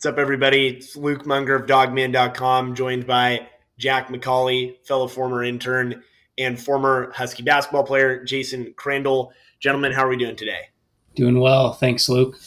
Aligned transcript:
What's 0.00 0.14
up, 0.14 0.18
everybody? 0.18 0.66
It's 0.66 0.96
Luke 0.96 1.26
Munger 1.26 1.54
of 1.54 1.66
Dawgman.com, 1.66 2.74
joined 2.74 3.06
by 3.06 3.46
Jack 3.76 4.08
McCauley, 4.08 4.76
fellow 4.86 5.06
former 5.06 5.44
intern 5.44 6.02
and 6.38 6.58
former 6.58 7.12
Husky 7.14 7.42
basketball 7.42 7.84
player, 7.84 8.24
Jason 8.24 8.72
Crandall. 8.78 9.34
Gentlemen, 9.58 9.92
how 9.92 10.06
are 10.06 10.08
we 10.08 10.16
doing 10.16 10.36
today? 10.36 10.70
Doing 11.16 11.38
well. 11.38 11.74
Thanks, 11.74 12.08
Luke. 12.08 12.40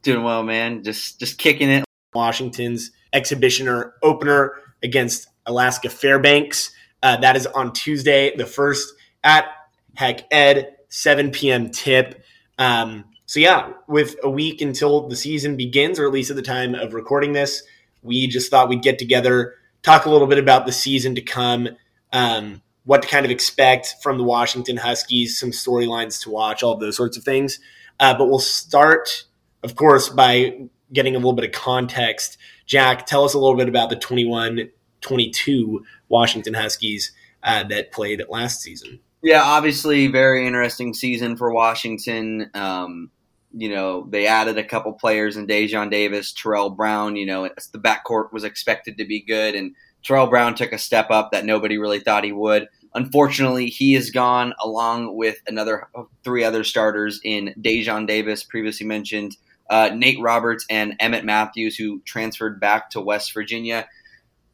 Doing 0.00 0.24
well, 0.24 0.42
man. 0.42 0.82
Just 0.82 1.20
just 1.20 1.36
kicking 1.36 1.68
it. 1.68 1.84
Washington's 2.14 2.92
exhibitioner 3.12 3.92
opener 4.02 4.54
against 4.82 5.28
Alaska 5.44 5.90
Fairbanks. 5.90 6.70
Uh, 7.02 7.18
that 7.18 7.36
is 7.36 7.46
on 7.46 7.74
Tuesday, 7.74 8.34
the 8.36 8.46
first 8.46 8.90
at 9.22 9.48
Hec 9.96 10.22
Ed, 10.30 10.76
7 10.88 11.30
p.m. 11.30 11.68
tip. 11.68 12.24
Um, 12.56 13.04
so 13.34 13.40
yeah, 13.40 13.72
with 13.88 14.14
a 14.22 14.30
week 14.30 14.60
until 14.60 15.08
the 15.08 15.16
season 15.16 15.56
begins, 15.56 15.98
or 15.98 16.06
at 16.06 16.12
least 16.12 16.30
at 16.30 16.36
the 16.36 16.42
time 16.42 16.72
of 16.76 16.94
recording 16.94 17.32
this, 17.32 17.64
we 18.00 18.28
just 18.28 18.48
thought 18.48 18.68
we'd 18.68 18.80
get 18.80 18.96
together, 18.96 19.54
talk 19.82 20.04
a 20.04 20.08
little 20.08 20.28
bit 20.28 20.38
about 20.38 20.66
the 20.66 20.72
season 20.72 21.16
to 21.16 21.20
come, 21.20 21.70
um, 22.12 22.62
what 22.84 23.02
to 23.02 23.08
kind 23.08 23.24
of 23.24 23.32
expect 23.32 23.96
from 24.04 24.18
the 24.18 24.22
Washington 24.22 24.76
Huskies, 24.76 25.36
some 25.36 25.50
storylines 25.50 26.22
to 26.22 26.30
watch, 26.30 26.62
all 26.62 26.74
of 26.74 26.78
those 26.78 26.96
sorts 26.96 27.16
of 27.16 27.24
things. 27.24 27.58
Uh, 27.98 28.16
but 28.16 28.26
we'll 28.26 28.38
start, 28.38 29.24
of 29.64 29.74
course, 29.74 30.08
by 30.08 30.68
getting 30.92 31.16
a 31.16 31.18
little 31.18 31.32
bit 31.32 31.44
of 31.44 31.50
context. 31.50 32.38
Jack, 32.66 33.04
tell 33.04 33.24
us 33.24 33.34
a 33.34 33.38
little 33.40 33.56
bit 33.56 33.68
about 33.68 33.90
the 33.90 33.96
21 33.96 34.68
22 35.00 35.84
Washington 36.08 36.54
Huskies 36.54 37.10
uh, 37.42 37.64
that 37.64 37.90
played 37.90 38.22
last 38.28 38.60
season. 38.60 39.00
Yeah, 39.24 39.42
obviously, 39.42 40.06
very 40.06 40.46
interesting 40.46 40.94
season 40.94 41.36
for 41.36 41.52
Washington. 41.52 42.48
Um, 42.54 43.10
you 43.56 43.68
know, 43.68 44.06
they 44.10 44.26
added 44.26 44.58
a 44.58 44.64
couple 44.64 44.92
players 44.92 45.36
in 45.36 45.46
Daejon 45.46 45.90
Davis, 45.90 46.32
Terrell 46.32 46.70
Brown. 46.70 47.16
You 47.16 47.26
know, 47.26 47.48
the 47.72 47.78
backcourt 47.78 48.32
was 48.32 48.44
expected 48.44 48.98
to 48.98 49.04
be 49.04 49.20
good, 49.20 49.54
and 49.54 49.74
Terrell 50.04 50.26
Brown 50.26 50.54
took 50.54 50.72
a 50.72 50.78
step 50.78 51.10
up 51.10 51.30
that 51.32 51.44
nobody 51.44 51.78
really 51.78 52.00
thought 52.00 52.24
he 52.24 52.32
would. 52.32 52.68
Unfortunately, 52.94 53.66
he 53.66 53.94
is 53.94 54.10
gone 54.10 54.54
along 54.62 55.16
with 55.16 55.36
another 55.46 55.88
three 56.22 56.44
other 56.44 56.62
starters 56.62 57.20
in 57.24 57.54
Daejon 57.60 58.06
Davis, 58.06 58.44
previously 58.44 58.86
mentioned, 58.86 59.36
uh, 59.70 59.90
Nate 59.94 60.20
Roberts, 60.20 60.64
and 60.70 60.94
Emmett 61.00 61.24
Matthews, 61.24 61.76
who 61.76 62.00
transferred 62.04 62.60
back 62.60 62.90
to 62.90 63.00
West 63.00 63.32
Virginia. 63.34 63.88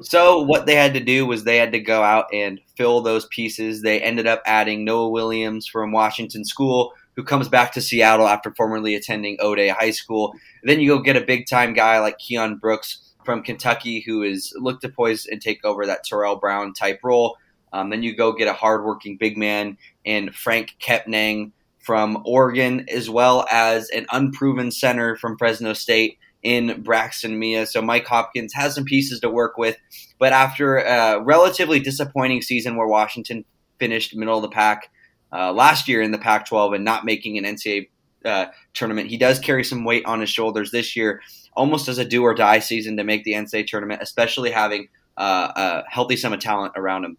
So 0.02 0.40
what 0.40 0.64
they 0.64 0.74
had 0.74 0.94
to 0.94 1.00
do 1.00 1.26
was 1.26 1.44
they 1.44 1.58
had 1.58 1.72
to 1.72 1.80
go 1.80 2.02
out 2.02 2.26
and 2.32 2.58
fill 2.76 3.02
those 3.02 3.26
pieces. 3.26 3.82
They 3.82 4.00
ended 4.00 4.26
up 4.26 4.40
adding 4.46 4.84
Noah 4.84 5.10
Williams 5.10 5.66
from 5.66 5.92
Washington 5.92 6.44
School, 6.44 6.94
who 7.16 7.24
comes 7.24 7.48
back 7.48 7.72
to 7.72 7.80
Seattle 7.80 8.28
after 8.28 8.52
formerly 8.54 8.94
attending 8.94 9.36
O'Dea 9.40 9.68
High 9.68 9.90
School. 9.90 10.34
then 10.62 10.80
you 10.80 10.88
go 10.88 11.02
get 11.02 11.16
a 11.16 11.20
big 11.20 11.46
time 11.46 11.72
guy 11.72 11.98
like 12.00 12.18
Keion 12.18 12.60
Brooks 12.60 13.14
from 13.24 13.42
Kentucky, 13.42 14.00
who 14.00 14.22
is 14.22 14.52
looked 14.56 14.82
to 14.82 14.88
poise 14.88 15.26
and 15.26 15.40
take 15.40 15.64
over 15.64 15.86
that 15.86 16.04
Terrell 16.04 16.36
Brown 16.36 16.72
type 16.72 17.00
role. 17.02 17.36
Um, 17.72 17.90
then 17.90 18.02
you 18.02 18.16
go 18.16 18.32
get 18.32 18.48
a 18.48 18.52
hardworking 18.52 19.16
big 19.16 19.36
man 19.36 19.76
in 20.04 20.32
Frank 20.32 20.76
Kepnang 20.80 21.52
from 21.78 22.22
Oregon, 22.24 22.86
as 22.88 23.08
well 23.08 23.46
as 23.50 23.88
an 23.90 24.06
unproven 24.12 24.70
center 24.70 25.16
from 25.16 25.36
Fresno 25.36 25.72
State 25.72 26.18
in 26.42 26.82
Braxton 26.82 27.38
Meah. 27.38 27.66
So 27.66 27.82
Mike 27.82 28.06
Hopkins 28.06 28.52
has 28.54 28.74
some 28.74 28.84
pieces 28.84 29.20
to 29.20 29.30
work 29.30 29.56
with. 29.58 29.76
But 30.18 30.32
after 30.32 30.78
a 30.78 31.22
relatively 31.22 31.80
disappointing 31.80 32.42
season 32.42 32.76
where 32.76 32.86
Washington 32.86 33.44
finished 33.78 34.14
middle 34.14 34.36
of 34.36 34.42
the 34.42 34.48
pack, 34.48 34.90
uh, 35.32 35.52
last 35.52 35.88
year 35.88 36.02
in 36.02 36.10
the 36.10 36.18
Pac 36.18 36.46
12 36.46 36.74
and 36.74 36.84
not 36.84 37.04
making 37.04 37.38
an 37.38 37.44
NCAA 37.44 37.88
uh, 38.24 38.46
tournament. 38.74 39.08
He 39.08 39.16
does 39.16 39.38
carry 39.38 39.64
some 39.64 39.84
weight 39.84 40.04
on 40.04 40.20
his 40.20 40.30
shoulders 40.30 40.70
this 40.70 40.96
year, 40.96 41.22
almost 41.54 41.88
as 41.88 41.98
a 41.98 42.04
do 42.04 42.22
or 42.22 42.34
die 42.34 42.58
season 42.58 42.96
to 42.96 43.04
make 43.04 43.24
the 43.24 43.32
NCAA 43.32 43.66
tournament, 43.66 44.02
especially 44.02 44.50
having 44.50 44.88
uh, 45.16 45.52
a 45.56 45.90
healthy 45.90 46.16
sum 46.16 46.32
of 46.32 46.40
talent 46.40 46.74
around 46.76 47.04
him. 47.04 47.16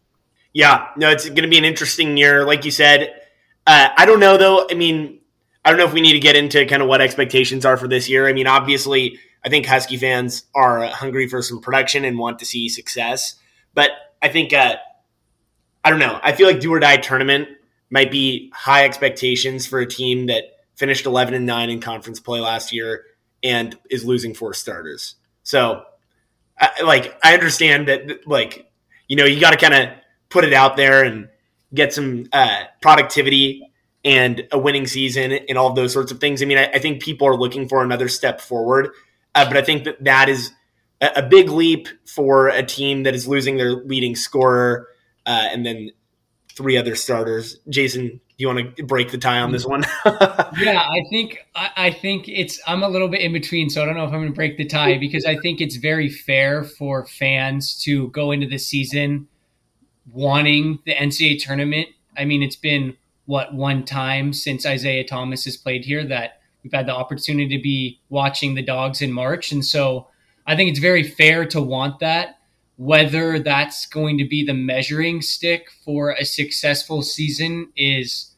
Yeah, 0.54 0.90
no, 0.98 1.10
it's 1.10 1.26
going 1.26 1.44
to 1.44 1.48
be 1.48 1.58
an 1.58 1.66
interesting 1.66 2.18
year. 2.18 2.46
Like 2.46 2.66
you 2.66 2.72
said, 2.72 3.14
uh, 3.66 3.90
I 3.96 4.06
don't 4.06 4.20
know 4.20 4.38
though. 4.38 4.68
I 4.70 4.74
mean, 4.74 5.20
I 5.64 5.70
don't 5.70 5.80
know 5.80 5.86
if 5.86 5.94
we 5.94 6.02
need 6.02 6.14
to 6.14 6.20
get 6.20 6.36
into 6.36 6.66
kind 6.66 6.82
of 6.82 6.88
what 6.88 7.02
expectations 7.02 7.66
are 7.66 7.78
for 7.78 7.88
this 7.88 8.10
year. 8.10 8.28
I 8.28 8.34
mean, 8.34 8.48
obviously, 8.48 9.20
I 9.46 9.50
think 9.50 9.66
Husky 9.66 9.98
fans 9.98 10.44
are 10.54 10.86
hungry 10.88 11.28
for 11.28 11.42
some 11.42 11.62
production 11.62 12.04
and 12.04 12.18
want 12.18 12.40
to 12.40 12.46
see 12.46 12.68
success. 12.68 13.36
But 13.74 13.92
I 14.22 14.30
think, 14.30 14.54
uh, 14.54 14.76
I 15.84 15.90
don't 15.90 16.00
know. 16.00 16.20
I 16.22 16.34
feel 16.34 16.48
like 16.48 16.60
do 16.60 16.74
or 16.74 16.80
die 16.80 16.98
tournament 16.98 17.48
might 17.92 18.10
be 18.10 18.50
high 18.56 18.86
expectations 18.86 19.68
for 19.68 19.80
a 19.80 19.86
team 19.86 20.28
that 20.28 20.46
finished 20.76 21.06
11 21.06 21.36
and 21.36 21.46
9 21.46 21.70
in 21.70 21.80
conference 21.80 22.20
play 22.20 22.40
last 22.40 22.74
year 22.74 23.04
and 23.44 23.78
is 23.92 24.04
losing 24.04 24.34
four 24.34 24.54
starters. 24.54 25.16
So, 25.44 25.84
I, 26.60 26.82
like, 26.84 27.20
I 27.24 27.34
understand 27.34 27.88
that, 27.88 28.28
like, 28.28 28.72
you 29.08 29.16
know, 29.16 29.26
you 29.26 29.40
got 29.40 29.52
to 29.52 29.58
kind 29.58 29.74
of 29.74 29.90
put 30.30 30.44
it 30.44 30.54
out 30.54 30.78
there 30.78 31.04
and 31.04 31.30
get 31.74 31.94
some 31.94 32.28
uh, 32.32 32.64
productivity 32.82 33.72
and 34.04 34.48
a 34.52 34.58
winning 34.58 34.88
season 34.88 35.32
and 35.32 35.58
all 35.58 35.74
those 35.74 35.94
sorts 35.94 36.12
of 36.12 36.20
things. 36.20 36.42
I 36.42 36.46
mean, 36.46 36.58
I, 36.58 36.72
I 36.74 36.80
think 36.80 37.02
people 37.02 37.28
are 37.28 37.36
looking 37.36 37.68
for 37.68 37.84
another 37.84 38.08
step 38.08 38.42
forward, 38.42 38.90
uh, 39.36 39.46
but 39.46 39.58
I 39.58 39.62
think 39.62 39.84
that 39.84 40.04
that 40.04 40.30
is 40.30 40.52
a, 41.02 41.12
a, 41.18 41.22
big 41.22 41.50
leap 41.50 41.88
for 42.06 42.48
a 42.48 42.64
team 42.64 43.04
that 43.04 43.14
is 43.14 43.28
losing 43.28 43.58
their 43.58 43.72
leading 43.74 44.16
scorer 44.16 44.88
uh, 45.26 45.48
and 45.52 45.66
then 45.66 45.92
three 46.56 46.78
other 46.78 46.96
starters. 46.96 47.58
Jason, 47.70 48.08
do 48.08 48.20
you 48.38 48.48
want 48.48 48.76
to 48.76 48.84
break 48.84 49.12
the 49.12 49.18
tie 49.18 49.40
on 49.40 49.52
this 49.52 49.66
one? 49.66 49.84
yeah, 50.06 50.82
I 50.82 51.02
think 51.10 51.40
I, 51.56 51.70
I, 51.78 51.92
think 51.92 52.28
it's 52.28 52.60
I'm 52.68 52.84
a 52.84 52.90
little 52.90 53.08
bit 53.08 53.22
in 53.22 53.34
between, 53.34 53.70
so 53.70 53.82
I 53.82 53.86
don't 53.86 53.96
know 53.96 54.04
if 54.04 54.12
I'm 54.12 54.20
going 54.20 54.28
to 54.28 54.36
break 54.36 54.58
the 54.58 54.66
tie 54.66 54.98
because 54.98 55.26
I 55.26 55.38
think 55.38 55.62
it's 55.62 55.76
very 55.76 56.10
fair 56.10 56.64
for 56.64 57.06
fans 57.06 57.82
to 57.84 58.10
go 58.10 58.32
into 58.32 58.48
the 58.48 58.58
season 58.58 59.28
wanting 60.12 60.80
the 60.86 60.94
NCAA 60.94 61.42
tournament. 61.42 61.90
I 62.18 62.26
mean, 62.26 62.44
it's 62.44 62.56
been 62.56 62.98
what 63.26 63.54
one 63.54 63.86
time 63.86 64.34
since 64.34 64.66
Isaiah 64.66 65.06
Thomas 65.06 65.46
has 65.46 65.56
played 65.56 65.86
here 65.86 66.04
that 66.06 66.42
we've 66.64 66.74
had 66.74 66.88
the 66.88 66.96
opportunity 66.96 67.56
to 67.58 67.62
be 67.62 68.00
watching 68.10 68.56
the 68.56 68.64
dogs 68.64 69.02
in 69.02 69.12
March, 69.12 69.52
and 69.52 69.66
so 69.66 70.08
I 70.46 70.56
think 70.56 70.70
it's 70.70 70.80
very 70.80 71.04
fair 71.04 71.46
to 71.46 71.62
want 71.62 72.00
that. 72.00 72.40
Whether 72.82 73.38
that's 73.38 73.86
going 73.86 74.18
to 74.18 74.28
be 74.28 74.44
the 74.44 74.56
measuring 74.56 75.22
stick 75.22 75.70
for 75.86 76.14
a 76.14 76.26
successful 76.26 77.04
season 77.04 77.72
is 77.78 78.34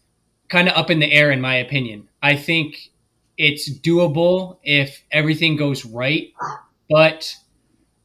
kind 0.50 0.68
of 0.68 0.76
up 0.76 0.92
in 0.92 1.00
the 1.00 1.10
air, 1.14 1.32
in 1.32 1.40
my 1.40 1.56
opinion. 1.56 2.10
I 2.22 2.36
think 2.36 2.92
it's 3.38 3.70
doable 3.70 4.58
if 4.62 5.02
everything 5.14 5.56
goes 5.56 5.86
right, 5.86 6.34
but 6.90 7.34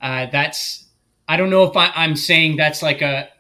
uh, 0.01 0.27
that's 0.31 0.87
I 1.27 1.37
don't 1.37 1.51
know 1.51 1.65
if 1.65 1.77
I, 1.77 1.91
I'm 1.97 2.15
saying 2.15 2.55
that's 2.57 2.85
like 2.85 3.03
a 3.03 3.31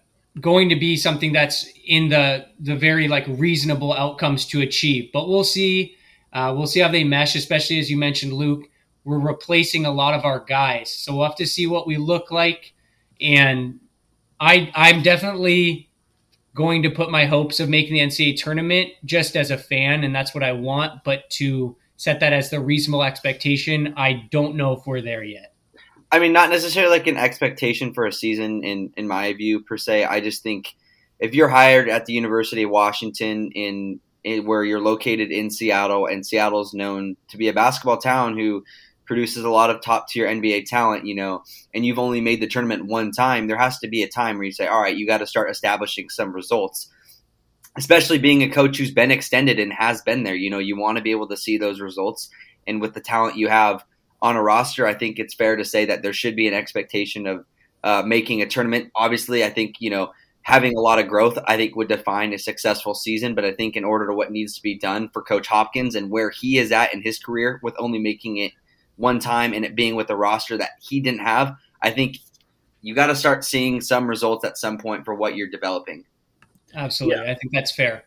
going 0.40 0.68
to 0.70 0.76
be 0.76 0.96
something 0.96 1.32
that's 1.32 1.68
in 1.86 2.08
the 2.08 2.46
the 2.58 2.74
very 2.74 3.06
like 3.06 3.26
reasonable 3.28 3.92
outcomes 3.92 4.44
to 4.46 4.60
achieve. 4.60 5.10
But 5.12 5.28
we'll 5.28 5.44
see. 5.44 5.94
Uh, 6.32 6.52
we'll 6.56 6.66
see 6.66 6.80
how 6.80 6.88
they 6.88 7.04
mesh, 7.04 7.36
especially 7.36 7.78
as 7.78 7.88
you 7.88 7.96
mentioned, 7.96 8.32
Luke. 8.32 8.64
We're 9.04 9.20
replacing 9.20 9.86
a 9.86 9.92
lot 9.92 10.14
of 10.14 10.24
our 10.24 10.40
guys, 10.40 10.90
so 10.90 11.14
we'll 11.14 11.26
have 11.26 11.36
to 11.36 11.46
see 11.46 11.68
what 11.68 11.86
we 11.86 11.96
look 11.96 12.32
like 12.32 12.74
and 13.20 13.80
I 14.40 14.70
I'm 14.74 15.02
definitely 15.02 15.88
going 16.54 16.82
to 16.82 16.90
put 16.90 17.10
my 17.10 17.24
hopes 17.24 17.60
of 17.60 17.68
making 17.68 17.94
the 17.94 18.00
NCAA 18.00 18.36
tournament 18.36 18.90
just 19.04 19.36
as 19.36 19.50
a 19.50 19.58
fan, 19.58 20.02
and 20.02 20.14
that's 20.14 20.34
what 20.34 20.42
I 20.42 20.52
want. 20.52 21.04
But 21.04 21.28
to 21.30 21.76
set 21.96 22.20
that 22.20 22.32
as 22.32 22.50
the 22.50 22.60
reasonable 22.60 23.02
expectation, 23.02 23.94
I 23.96 24.28
don't 24.30 24.56
know 24.56 24.72
if 24.72 24.86
we're 24.86 25.02
there 25.02 25.22
yet. 25.22 25.54
I 26.10 26.18
mean, 26.18 26.32
not 26.32 26.50
necessarily 26.50 26.90
like 26.90 27.06
an 27.06 27.16
expectation 27.16 27.92
for 27.92 28.06
a 28.06 28.12
season 28.12 28.64
in 28.64 28.92
in 28.96 29.06
my 29.06 29.32
view 29.34 29.60
per 29.60 29.76
se. 29.76 30.04
I 30.04 30.20
just 30.20 30.42
think 30.42 30.74
if 31.18 31.34
you're 31.34 31.48
hired 31.48 31.88
at 31.88 32.06
the 32.06 32.12
University 32.12 32.62
of 32.62 32.70
Washington 32.70 33.50
in, 33.52 34.00
where 34.44 34.64
you're 34.64 34.80
located 34.80 35.30
in 35.30 35.50
Seattle, 35.50 36.06
and 36.06 36.24
Seattle's 36.24 36.74
known 36.74 37.16
to 37.28 37.36
be 37.36 37.48
a 37.48 37.52
basketball 37.52 37.98
town 37.98 38.36
who 38.36 38.64
produces 39.08 39.42
a 39.42 39.50
lot 39.50 39.70
of 39.70 39.80
top 39.80 40.08
tier 40.08 40.26
NBA 40.28 40.66
talent, 40.66 41.06
you 41.06 41.14
know, 41.14 41.42
and 41.74 41.84
you've 41.84 41.98
only 41.98 42.20
made 42.20 42.40
the 42.40 42.46
tournament 42.46 42.86
one 42.86 43.10
time, 43.10 43.48
there 43.48 43.56
has 43.56 43.78
to 43.80 43.88
be 43.88 44.02
a 44.02 44.08
time 44.08 44.36
where 44.36 44.44
you 44.44 44.52
say, 44.52 44.68
all 44.68 44.82
right, 44.82 44.96
you 44.96 45.06
got 45.06 45.18
to 45.18 45.26
start 45.26 45.50
establishing 45.50 46.10
some 46.10 46.32
results. 46.32 46.92
Especially 47.76 48.18
being 48.18 48.42
a 48.42 48.50
coach 48.50 48.76
who's 48.76 48.90
been 48.90 49.10
extended 49.10 49.58
and 49.58 49.72
has 49.72 50.02
been 50.02 50.22
there, 50.22 50.34
you 50.34 50.50
know, 50.50 50.58
you 50.58 50.78
want 50.78 50.98
to 50.98 51.02
be 51.02 51.10
able 51.10 51.28
to 51.28 51.36
see 51.36 51.58
those 51.58 51.80
results. 51.80 52.28
And 52.66 52.80
with 52.80 52.94
the 52.94 53.00
talent 53.00 53.36
you 53.36 53.48
have 53.48 53.84
on 54.20 54.36
a 54.36 54.42
roster, 54.42 54.86
I 54.86 54.94
think 54.94 55.18
it's 55.18 55.34
fair 55.34 55.56
to 55.56 55.64
say 55.64 55.86
that 55.86 56.02
there 56.02 56.12
should 56.12 56.36
be 56.36 56.46
an 56.46 56.54
expectation 56.54 57.26
of 57.26 57.44
uh, 57.82 58.02
making 58.04 58.42
a 58.42 58.46
tournament. 58.46 58.90
Obviously, 58.94 59.44
I 59.44 59.50
think, 59.50 59.76
you 59.80 59.90
know, 59.90 60.10
having 60.42 60.76
a 60.76 60.80
lot 60.80 60.98
of 60.98 61.08
growth, 61.08 61.38
I 61.46 61.56
think, 61.56 61.76
would 61.76 61.88
define 61.88 62.32
a 62.32 62.38
successful 62.38 62.94
season. 62.94 63.34
But 63.34 63.44
I 63.44 63.52
think 63.52 63.76
in 63.76 63.84
order 63.84 64.08
to 64.08 64.14
what 64.14 64.32
needs 64.32 64.54
to 64.56 64.62
be 64.62 64.76
done 64.76 65.08
for 65.12 65.22
Coach 65.22 65.46
Hopkins 65.46 65.94
and 65.94 66.10
where 66.10 66.30
he 66.30 66.58
is 66.58 66.72
at 66.72 66.92
in 66.92 67.02
his 67.02 67.18
career 67.18 67.60
with 67.62 67.74
only 67.78 68.00
making 68.00 68.38
it 68.38 68.52
one 68.98 69.18
time 69.18 69.54
and 69.54 69.64
it 69.64 69.74
being 69.74 69.96
with 69.96 70.10
a 70.10 70.16
roster 70.16 70.58
that 70.58 70.72
he 70.80 71.00
didn't 71.00 71.20
have, 71.20 71.56
I 71.80 71.90
think 71.90 72.18
you 72.82 72.94
got 72.94 73.06
to 73.06 73.16
start 73.16 73.44
seeing 73.44 73.80
some 73.80 74.06
results 74.06 74.44
at 74.44 74.58
some 74.58 74.76
point 74.78 75.04
for 75.04 75.14
what 75.14 75.36
you're 75.36 75.48
developing. 75.48 76.04
Absolutely. 76.74 77.24
Yeah. 77.24 77.32
I 77.32 77.34
think 77.34 77.52
that's 77.52 77.72
fair. 77.72 78.04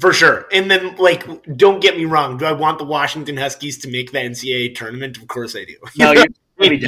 For 0.00 0.12
sure. 0.12 0.46
And 0.52 0.70
then, 0.70 0.96
like, 0.96 1.26
don't 1.56 1.80
get 1.80 1.96
me 1.96 2.04
wrong. 2.04 2.38
Do 2.38 2.44
I 2.44 2.52
want 2.52 2.78
the 2.78 2.84
Washington 2.84 3.36
Huskies 3.36 3.78
to 3.78 3.90
make 3.90 4.12
the 4.12 4.18
NCAA 4.18 4.76
tournament? 4.76 5.16
Of 5.18 5.26
course 5.26 5.56
I 5.56 5.64
do. 5.64 5.74
No, 5.98 6.12
you're 6.12 6.26
like, 6.58 6.80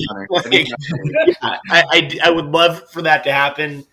yeah, 0.50 1.34
I, 1.42 1.58
I, 1.70 2.18
I, 2.24 2.30
would 2.30 2.46
love 2.46 2.88
for 2.90 3.02
that 3.02 3.24
to 3.24 3.32
happen 3.32 3.84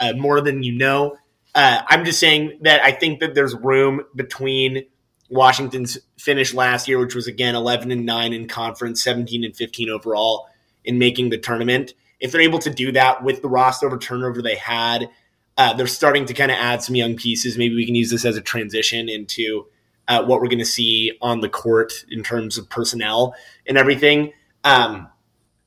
uh, 0.00 0.14
more 0.14 0.40
than 0.40 0.62
you 0.62 0.72
know. 0.72 1.16
Uh, 1.54 1.82
I'm 1.86 2.04
just 2.04 2.18
saying 2.18 2.58
that 2.62 2.82
I 2.82 2.92
think 2.92 3.20
that 3.20 3.34
there's 3.34 3.54
room 3.54 4.02
between 4.16 4.86
Washington's 5.28 5.98
finish 6.18 6.54
last 6.54 6.88
year, 6.88 6.98
which 6.98 7.14
was 7.14 7.26
again 7.26 7.54
11 7.54 7.90
and 7.90 8.06
9 8.06 8.32
in 8.32 8.48
conference, 8.48 9.02
17 9.02 9.44
and 9.44 9.56
15 9.56 9.90
overall 9.90 10.48
in 10.84 10.98
making 10.98 11.30
the 11.30 11.38
tournament. 11.38 11.94
If 12.20 12.32
they're 12.32 12.40
able 12.40 12.58
to 12.60 12.70
do 12.70 12.92
that 12.92 13.22
with 13.22 13.42
the 13.42 13.48
roster 13.48 13.86
over 13.86 13.98
turnover 13.98 14.42
they 14.42 14.56
had, 14.56 15.10
uh, 15.56 15.74
they're 15.74 15.86
starting 15.86 16.24
to 16.26 16.34
kind 16.34 16.50
of 16.50 16.56
add 16.56 16.82
some 16.82 16.94
young 16.94 17.16
pieces. 17.16 17.58
Maybe 17.58 17.74
we 17.74 17.84
can 17.84 17.94
use 17.94 18.10
this 18.10 18.24
as 18.24 18.36
a 18.36 18.40
transition 18.40 19.08
into 19.08 19.66
uh, 20.06 20.24
what 20.24 20.40
we're 20.40 20.48
going 20.48 20.58
to 20.58 20.64
see 20.64 21.12
on 21.20 21.40
the 21.40 21.48
court 21.48 22.04
in 22.10 22.22
terms 22.22 22.56
of 22.56 22.68
personnel 22.70 23.34
and 23.66 23.76
everything. 23.76 24.32
Um, 24.64 25.08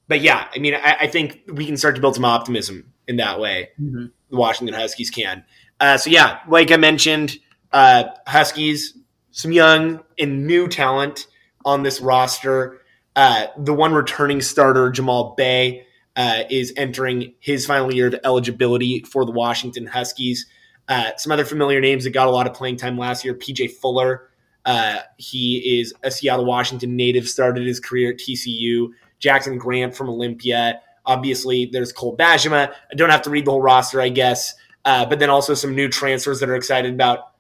but 0.08 0.22
yeah, 0.22 0.48
I 0.54 0.60
mean, 0.60 0.74
I, 0.74 0.98
I, 1.02 1.08
think 1.08 1.42
we 1.48 1.66
can 1.66 1.78
start 1.78 1.96
to 1.96 2.02
build 2.02 2.16
some 2.16 2.26
optimism 2.26 2.92
in 3.08 3.18
that 3.18 3.40
way. 3.40 3.70
Mm-hmm. 3.80 4.08
The 4.30 4.36
Washington 4.36 4.74
Huskies 4.76 5.10
can. 5.10 5.46
Uh, 5.80 5.98
so 5.98 6.10
yeah, 6.10 6.40
like 6.48 6.72
I 6.72 6.78
mentioned, 6.78 7.38
uh, 7.72 8.06
Huskies 8.28 8.98
some 9.32 9.52
young 9.52 10.04
and 10.20 10.46
new 10.46 10.68
talent 10.68 11.28
on 11.66 11.84
this 11.84 12.02
roster. 12.02 12.82
Uh, 13.16 13.48
the 13.58 13.74
one 13.74 13.94
returning 13.94 14.42
starter, 14.42 14.90
Jamal 14.90 15.34
Bey, 15.36 15.86
uh, 16.16 16.44
is 16.50 16.74
entering 16.78 17.34
his 17.40 17.66
final 17.66 17.94
year 17.94 18.08
of 18.08 18.16
eligibility 18.24 19.02
for 19.02 19.26
the 19.26 19.32
Washington 19.32 19.86
Huskies. 19.86 20.46
Uh, 20.88 21.12
some 21.18 21.32
other 21.32 21.46
familiar 21.46 21.80
names 21.80 22.04
that 22.04 22.12
got 22.12 22.28
a 22.28 22.32
lot 22.32 22.48
of 22.48 22.54
playing 22.54 22.78
time 22.78 22.98
last 22.98 23.24
year 23.24 23.34
PJ 23.34 23.72
Fuller. 23.72 24.30
Uh, 24.66 25.00
he 25.18 25.80
is 25.80 25.94
a 26.04 26.12
Seattle, 26.12 26.46
Washington 26.46 26.96
native, 26.96 27.28
started 27.28 27.66
his 27.66 27.80
career 27.80 28.12
at 28.12 28.18
TCU. 28.18 28.90
Jackson 29.20 29.58
Grant 29.58 29.96
from 29.96 30.10
Olympia. 30.10 30.82
Obviously, 31.06 31.66
there's 31.66 31.92
Cole 31.92 32.18
Bajema. 32.18 32.72
I 32.92 32.96
don't 32.96 33.10
have 33.10 33.22
to 33.24 33.30
read 33.30 33.46
the 33.46 33.52
whole 33.52 33.62
roster, 33.62 34.02
I 34.02 34.10
guess. 34.10 34.54
Uh, 34.84 35.06
but 35.06 35.20
then 35.20 35.30
also 35.30 35.54
some 35.54 35.76
new 35.76 35.88
transfers 35.88 36.40
that 36.40 36.50
are 36.50 36.56
excited 36.56 36.94
about 36.94 37.31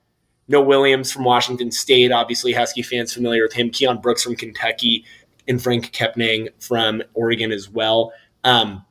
Noah 0.51 0.63
Williams 0.63 1.11
from 1.11 1.23
Washington 1.23 1.71
State, 1.71 2.11
obviously 2.11 2.53
Husky 2.53 2.81
fans 2.81 3.13
familiar 3.13 3.43
with 3.43 3.53
him. 3.53 3.71
Keion 3.71 4.01
Brooks 4.01 4.23
from 4.23 4.35
Kentucky, 4.35 5.05
and 5.47 5.61
Frank 5.61 5.91
Kepnang 5.91 6.49
from 6.59 7.01
Oregon 7.13 7.51
as 7.51 7.69
well. 7.69 8.13
Um, 8.43 8.85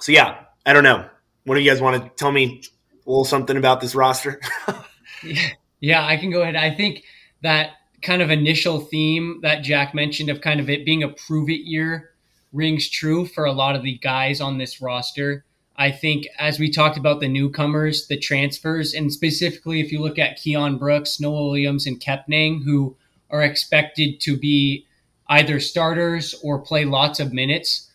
so 0.00 0.12
yeah, 0.12 0.38
I 0.66 0.72
don't 0.72 0.84
know. 0.84 1.08
What 1.44 1.56
do 1.56 1.60
you 1.60 1.70
guys 1.70 1.80
want 1.80 2.02
to 2.02 2.10
tell 2.16 2.32
me 2.32 2.62
a 3.06 3.10
little 3.10 3.24
something 3.24 3.56
about 3.56 3.80
this 3.80 3.94
roster? 3.94 4.40
yeah, 5.80 6.06
I 6.06 6.16
can 6.16 6.30
go 6.30 6.42
ahead. 6.42 6.56
I 6.56 6.74
think 6.74 7.04
that 7.42 7.70
kind 8.02 8.22
of 8.22 8.30
initial 8.30 8.80
theme 8.80 9.40
that 9.42 9.62
Jack 9.62 9.94
mentioned 9.94 10.30
of 10.30 10.40
kind 10.40 10.60
of 10.60 10.68
it 10.68 10.84
being 10.84 11.02
a 11.02 11.08
prove 11.08 11.48
it 11.48 11.66
year 11.66 12.10
rings 12.52 12.88
true 12.88 13.26
for 13.26 13.44
a 13.44 13.52
lot 13.52 13.74
of 13.74 13.82
the 13.82 13.98
guys 13.98 14.40
on 14.40 14.58
this 14.58 14.80
roster. 14.80 15.44
I 15.76 15.90
think 15.90 16.26
as 16.38 16.58
we 16.58 16.70
talked 16.70 16.96
about 16.96 17.20
the 17.20 17.28
newcomers, 17.28 18.06
the 18.06 18.16
transfers, 18.16 18.94
and 18.94 19.12
specifically 19.12 19.80
if 19.80 19.90
you 19.90 20.00
look 20.00 20.18
at 20.18 20.38
Keion 20.38 20.78
Brooks, 20.78 21.20
Noah 21.20 21.46
Williams, 21.46 21.86
and 21.86 22.00
Kepnang, 22.00 22.62
who 22.64 22.96
are 23.30 23.42
expected 23.42 24.20
to 24.20 24.36
be 24.36 24.86
either 25.28 25.58
starters 25.58 26.34
or 26.42 26.60
play 26.60 26.84
lots 26.84 27.18
of 27.18 27.32
minutes, 27.32 27.90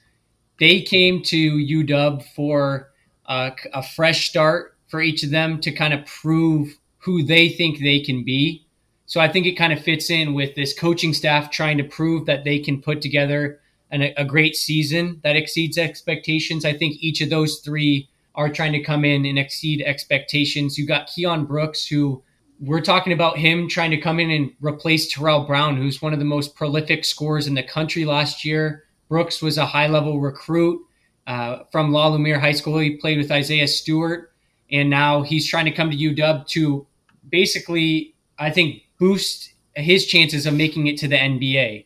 they 0.60 0.82
came 0.82 1.24
to 1.24 1.56
UW 1.56 2.24
for 2.36 2.90
a, 3.28 3.54
a 3.74 3.82
fresh 3.84 4.30
start 4.30 4.76
for 4.88 5.02
each 5.02 5.24
of 5.24 5.30
them 5.30 5.62
to 5.62 5.72
kind 5.72 5.94
of 5.94 6.06
prove 6.06 6.78
who 6.98 7.24
they 7.24 7.48
think 7.48 7.80
they 7.80 8.02
can 8.02 8.26
be. 8.26 8.66
So 9.06 9.22
I 9.22 9.32
think 9.32 9.46
it 9.46 9.54
kind 9.54 9.72
of 9.72 9.82
fits 9.82 10.10
in 10.10 10.34
with 10.34 10.56
this 10.56 10.78
coaching 10.78 11.14
staff 11.14 11.50
trying 11.50 11.78
to 11.78 11.84
prove 11.84 12.26
that 12.26 12.44
they 12.44 12.60
can 12.60 12.82
put 12.82 13.02
together 13.02 13.62
an, 13.92 14.14
a 14.18 14.26
great 14.26 14.56
season 14.56 15.20
that 15.24 15.36
exceeds 15.36 15.78
expectations. 15.78 16.66
I 16.66 16.74
think 16.74 16.98
each 17.00 17.22
of 17.22 17.30
those 17.30 17.60
three 17.60 18.10
are 18.36 18.50
trying 18.50 18.74
to 18.74 18.84
come 18.84 19.04
in 19.04 19.26
and 19.26 19.38
exceed 19.38 19.82
expectations. 19.82 20.78
You 20.78 20.86
got 20.86 21.08
Keion 21.08 21.48
Brooks, 21.48 21.86
who 21.88 22.24
we're 22.60 22.82
talking 22.82 23.14
about 23.14 23.38
him 23.38 23.68
trying 23.68 23.92
to 23.92 23.98
come 23.98 24.20
in 24.20 24.30
and 24.30 24.52
replace 24.60 25.12
Terrell 25.12 25.46
Brown, 25.46 25.78
who's 25.78 26.02
one 26.02 26.14
of 26.14 26.20
the 26.20 26.26
most 26.26 26.56
prolific 26.56 27.06
scorers 27.06 27.48
in 27.48 27.56
the 27.56 27.64
country 27.64 28.06
last 28.06 28.46
year. 28.46 28.86
Brooks 29.08 29.42
was 29.42 29.58
a 29.58 29.66
high 29.66 29.88
level 29.88 30.20
recruit 30.20 30.82
uh, 31.26 31.64
from 31.72 31.92
La 31.92 32.08
Lumiere 32.08 32.40
High 32.40 32.52
School. 32.52 32.80
He 32.80 32.98
played 32.98 33.18
with 33.18 33.32
Isaiah 33.32 33.68
Stewart, 33.68 34.32
and 34.72 34.90
now 34.90 35.22
he's 35.22 35.48
trying 35.48 35.66
to 35.66 35.72
come 35.72 35.90
to 35.90 35.98
UW 35.98 36.48
to 36.48 36.86
basically, 37.30 38.14
I 38.38 38.52
think, 38.52 38.84
boost 39.00 39.54
his 39.76 40.06
chances 40.06 40.46
of 40.46 40.54
making 40.54 40.88
it 40.88 40.98
to 40.98 41.08
the 41.08 41.16
NBA. 41.16 41.86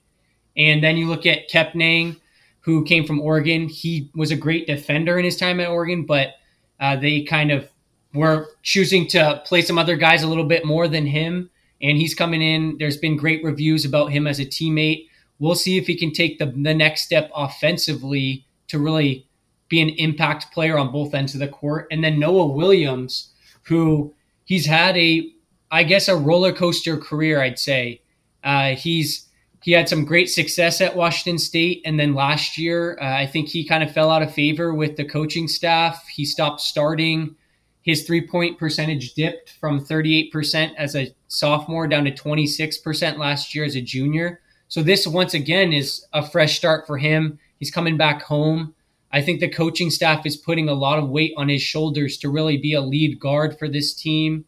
And 0.55 0.83
then 0.83 0.97
you 0.97 1.07
look 1.07 1.25
at 1.25 1.49
Kepnang, 1.49 2.19
who 2.61 2.85
came 2.85 3.05
from 3.05 3.19
Oregon. 3.19 3.67
He 3.67 4.09
was 4.15 4.31
a 4.31 4.35
great 4.35 4.67
defender 4.67 5.17
in 5.17 5.25
his 5.25 5.37
time 5.37 5.59
at 5.59 5.69
Oregon, 5.69 6.05
but 6.05 6.35
uh, 6.79 6.95
they 6.95 7.23
kind 7.23 7.51
of 7.51 7.67
were 8.13 8.47
choosing 8.61 9.07
to 9.07 9.41
play 9.45 9.61
some 9.61 9.77
other 9.77 9.95
guys 9.95 10.23
a 10.23 10.27
little 10.27 10.45
bit 10.45 10.65
more 10.65 10.87
than 10.87 11.05
him. 11.05 11.49
And 11.81 11.97
he's 11.97 12.15
coming 12.15 12.41
in. 12.41 12.77
There's 12.77 12.97
been 12.97 13.17
great 13.17 13.43
reviews 13.43 13.83
about 13.83 14.11
him 14.11 14.27
as 14.27 14.39
a 14.39 14.45
teammate. 14.45 15.07
We'll 15.39 15.55
see 15.55 15.77
if 15.77 15.87
he 15.87 15.97
can 15.97 16.13
take 16.13 16.39
the, 16.39 16.45
the 16.45 16.73
next 16.73 17.01
step 17.01 17.29
offensively 17.35 18.45
to 18.67 18.79
really 18.79 19.27
be 19.67 19.81
an 19.81 19.89
impact 19.89 20.53
player 20.53 20.77
on 20.77 20.91
both 20.91 21.13
ends 21.13 21.33
of 21.33 21.39
the 21.39 21.47
court. 21.47 21.87
And 21.91 22.03
then 22.03 22.19
Noah 22.19 22.47
Williams, 22.47 23.31
who 23.63 24.13
he's 24.45 24.67
had 24.67 24.95
a, 24.95 25.29
I 25.71 25.83
guess, 25.83 26.07
a 26.07 26.15
roller 26.15 26.53
coaster 26.53 26.95
career, 26.95 27.41
I'd 27.41 27.59
say. 27.59 28.01
Uh, 28.43 28.75
he's 28.75 29.27
he 29.63 29.71
had 29.71 29.87
some 29.87 30.03
great 30.03 30.29
success 30.29 30.81
at 30.81 30.93
Washington 30.93 31.39
State. 31.39 31.81
And 31.85 31.97
then 31.97 32.13
last 32.13 32.57
year, 32.57 32.97
uh, 33.01 33.05
I 33.05 33.25
think 33.25 33.47
he 33.47 33.65
kind 33.65 33.81
of 33.81 33.93
fell 33.93 34.11
out 34.11 34.21
of 34.21 34.33
favor 34.33 34.73
with 34.73 34.97
the 34.97 35.05
coaching 35.05 35.47
staff. 35.47 36.05
He 36.09 36.25
stopped 36.25 36.59
starting. 36.59 37.35
His 37.81 38.05
three 38.05 38.27
point 38.27 38.59
percentage 38.59 39.13
dipped 39.13 39.51
from 39.61 39.85
38% 39.85 40.73
as 40.77 40.97
a 40.97 41.15
sophomore 41.29 41.87
down 41.87 42.03
to 42.03 42.11
26% 42.11 43.17
last 43.17 43.55
year 43.55 43.63
as 43.63 43.77
a 43.77 43.81
junior. 43.81 44.41
So 44.67 44.83
this, 44.83 45.07
once 45.07 45.33
again, 45.33 45.71
is 45.71 46.05
a 46.11 46.27
fresh 46.27 46.57
start 46.57 46.85
for 46.85 46.97
him. 46.97 47.39
He's 47.57 47.71
coming 47.71 47.95
back 47.95 48.23
home. 48.23 48.75
I 49.13 49.21
think 49.21 49.39
the 49.39 49.47
coaching 49.47 49.89
staff 49.89 50.25
is 50.25 50.35
putting 50.35 50.67
a 50.67 50.73
lot 50.73 50.99
of 50.99 51.07
weight 51.07 51.33
on 51.37 51.47
his 51.47 51.61
shoulders 51.61 52.17
to 52.17 52.29
really 52.29 52.57
be 52.57 52.73
a 52.73 52.81
lead 52.81 53.17
guard 53.17 53.57
for 53.57 53.69
this 53.69 53.93
team. 53.93 54.43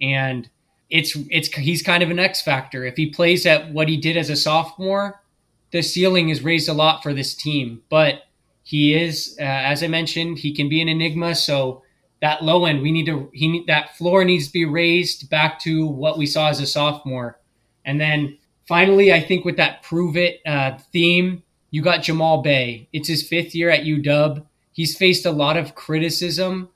And 0.00 0.48
it's 0.90 1.16
it's 1.30 1.48
he's 1.48 1.82
kind 1.82 2.02
of 2.02 2.10
an 2.10 2.18
X 2.18 2.42
factor. 2.42 2.84
If 2.84 2.96
he 2.96 3.10
plays 3.10 3.46
at 3.46 3.72
what 3.72 3.88
he 3.88 3.96
did 3.96 4.16
as 4.16 4.28
a 4.28 4.36
sophomore, 4.36 5.22
the 5.70 5.82
ceiling 5.82 6.28
is 6.28 6.42
raised 6.42 6.68
a 6.68 6.72
lot 6.72 7.02
for 7.02 7.14
this 7.14 7.34
team. 7.34 7.82
But 7.88 8.24
he 8.62 8.94
is, 8.94 9.36
uh, 9.40 9.44
as 9.44 9.82
I 9.82 9.86
mentioned, 9.86 10.38
he 10.38 10.52
can 10.52 10.68
be 10.68 10.80
an 10.82 10.88
enigma. 10.88 11.34
So 11.34 11.82
that 12.20 12.42
low 12.42 12.66
end, 12.66 12.82
we 12.82 12.92
need 12.92 13.06
to 13.06 13.30
he 13.32 13.64
that 13.68 13.96
floor 13.96 14.24
needs 14.24 14.48
to 14.48 14.52
be 14.52 14.64
raised 14.64 15.30
back 15.30 15.60
to 15.60 15.86
what 15.86 16.18
we 16.18 16.26
saw 16.26 16.48
as 16.48 16.60
a 16.60 16.66
sophomore. 16.66 17.38
And 17.84 18.00
then 18.00 18.36
finally, 18.66 19.12
I 19.12 19.20
think 19.20 19.44
with 19.44 19.56
that 19.56 19.82
prove 19.82 20.16
it 20.16 20.40
uh, 20.44 20.78
theme, 20.92 21.42
you 21.70 21.82
got 21.82 22.02
Jamal 22.02 22.42
Bey. 22.42 22.88
It's 22.92 23.08
his 23.08 23.26
fifth 23.26 23.54
year 23.54 23.70
at 23.70 23.84
UW. 23.84 24.44
He's 24.72 24.96
faced 24.96 25.24
a 25.24 25.30
lot 25.30 25.56
of 25.56 25.74
criticism 25.74 26.68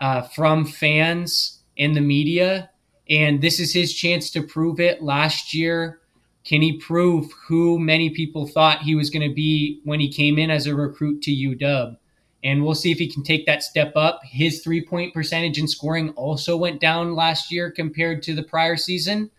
uh, 0.00 0.22
from 0.22 0.66
fans 0.66 1.60
in 1.76 1.92
the 1.92 2.00
media 2.00 2.70
and 3.08 3.40
this 3.40 3.60
is 3.60 3.72
his 3.72 3.94
chance 3.94 4.30
to 4.30 4.42
prove 4.42 4.80
it. 4.80 5.02
Last 5.02 5.54
year, 5.54 6.00
Can 6.46 6.62
he 6.62 6.78
prove 6.78 7.32
who 7.48 7.76
many 7.78 8.08
people 8.10 8.46
thought 8.46 8.82
he 8.82 8.94
was 8.94 9.10
going 9.10 9.28
to 9.28 9.34
be 9.34 9.80
when 9.82 9.98
he 9.98 10.08
came 10.10 10.38
in 10.38 10.48
as 10.48 10.66
a 10.66 10.76
recruit 10.76 11.20
to 11.22 11.32
UW? 11.32 11.96
And 12.44 12.64
we'll 12.64 12.76
see 12.76 12.92
if 12.92 12.98
he 12.98 13.10
can 13.10 13.24
take 13.24 13.46
that 13.46 13.64
step 13.64 13.92
up. 13.96 14.20
His 14.22 14.62
three 14.62 14.84
point 14.84 15.12
percentage 15.12 15.58
in 15.58 15.66
scoring 15.66 16.10
also 16.10 16.56
went 16.56 16.80
down 16.80 17.16
last 17.16 17.50
year 17.50 17.72
compared 17.72 18.22
to 18.22 18.34
the 18.34 18.44
prior 18.44 18.76
season. 18.76 19.30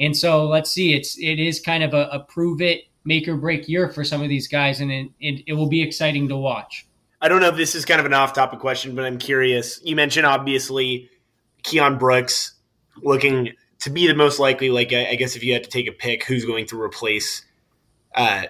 And 0.00 0.16
so 0.16 0.46
let's 0.48 0.72
see. 0.72 0.92
It's 0.92 1.16
it 1.18 1.38
is 1.38 1.60
kind 1.60 1.84
of 1.84 1.94
a, 1.94 2.08
a 2.10 2.20
prove 2.20 2.60
it, 2.60 2.82
make 3.04 3.28
or 3.28 3.36
break 3.36 3.68
year 3.68 3.88
for 3.88 4.02
some 4.02 4.20
of 4.20 4.28
these 4.28 4.48
guys, 4.48 4.80
and 4.80 4.90
it, 4.90 5.08
it, 5.20 5.44
it 5.46 5.52
will 5.52 5.68
be 5.68 5.82
exciting 5.82 6.26
to 6.28 6.36
watch. 6.36 6.88
I 7.20 7.28
don't 7.28 7.40
know 7.40 7.48
if 7.48 7.56
this 7.56 7.76
is 7.76 7.84
kind 7.84 8.00
of 8.00 8.06
an 8.06 8.12
off 8.12 8.32
topic 8.32 8.58
question, 8.58 8.96
but 8.96 9.04
I'm 9.04 9.18
curious. 9.18 9.80
You 9.84 9.94
mentioned 9.94 10.26
obviously 10.26 11.08
Keion 11.62 11.96
Brooks 12.00 12.55
looking 13.02 13.52
to 13.80 13.90
be 13.90 14.06
the 14.06 14.14
most 14.14 14.38
likely, 14.38 14.70
like 14.70 14.92
I 14.92 15.14
guess 15.16 15.36
if 15.36 15.44
you 15.44 15.52
had 15.52 15.64
to 15.64 15.70
take 15.70 15.88
a 15.88 15.92
pick, 15.92 16.24
who's 16.24 16.44
going 16.44 16.66
to 16.66 16.80
replace 16.80 17.44
uh, 18.14 18.44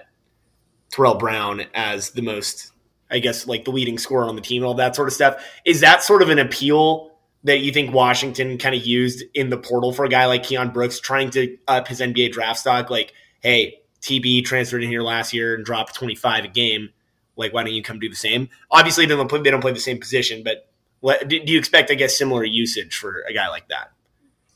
Terrell 0.91 1.15
Brown 1.15 1.65
as 1.73 2.11
the 2.11 2.21
most, 2.21 2.71
I 3.11 3.19
guess, 3.19 3.47
like 3.47 3.65
the 3.65 3.71
leading 3.71 3.97
scorer 3.97 4.25
on 4.25 4.35
the 4.35 4.41
team 4.41 4.63
and 4.63 4.67
all 4.67 4.75
that 4.75 4.95
sort 4.95 5.07
of 5.07 5.13
stuff. 5.13 5.43
Is 5.65 5.81
that 5.81 6.03
sort 6.03 6.21
of 6.21 6.29
an 6.29 6.39
appeal 6.39 7.11
that 7.43 7.59
you 7.59 7.71
think 7.71 7.93
Washington 7.93 8.57
kind 8.57 8.75
of 8.75 8.85
used 8.85 9.23
in 9.33 9.49
the 9.49 9.57
portal 9.57 9.93
for 9.93 10.05
a 10.05 10.09
guy 10.09 10.25
like 10.25 10.43
Keion 10.43 10.73
Brooks, 10.73 10.99
trying 10.99 11.29
to 11.31 11.57
up 11.67 11.87
his 11.87 11.99
NBA 11.99 12.31
draft 12.31 12.59
stock? 12.59 12.89
Like, 12.89 13.13
hey, 13.41 13.79
TB 14.01 14.45
transferred 14.45 14.83
in 14.83 14.89
here 14.89 15.01
last 15.01 15.33
year 15.33 15.55
and 15.55 15.65
dropped 15.65 15.95
25 15.95 16.45
a 16.45 16.47
game. 16.47 16.89
Like, 17.35 17.53
why 17.53 17.63
don't 17.63 17.73
you 17.73 17.83
come 17.83 17.99
do 17.99 18.09
the 18.09 18.15
same? 18.15 18.49
Obviously, 18.71 19.05
they 19.05 19.15
don't 19.15 19.27
play, 19.27 19.41
they 19.41 19.51
don't 19.51 19.61
play 19.61 19.73
the 19.73 19.79
same 19.79 19.99
position, 19.99 20.43
but 20.43 20.69
what, 20.99 21.27
do 21.27 21.39
you 21.45 21.59
expect, 21.59 21.91
I 21.91 21.93
guess, 21.93 22.17
similar 22.17 22.43
usage 22.43 22.97
for 22.97 23.23
a 23.29 23.33
guy 23.33 23.49
like 23.49 23.67
that? 23.67 23.91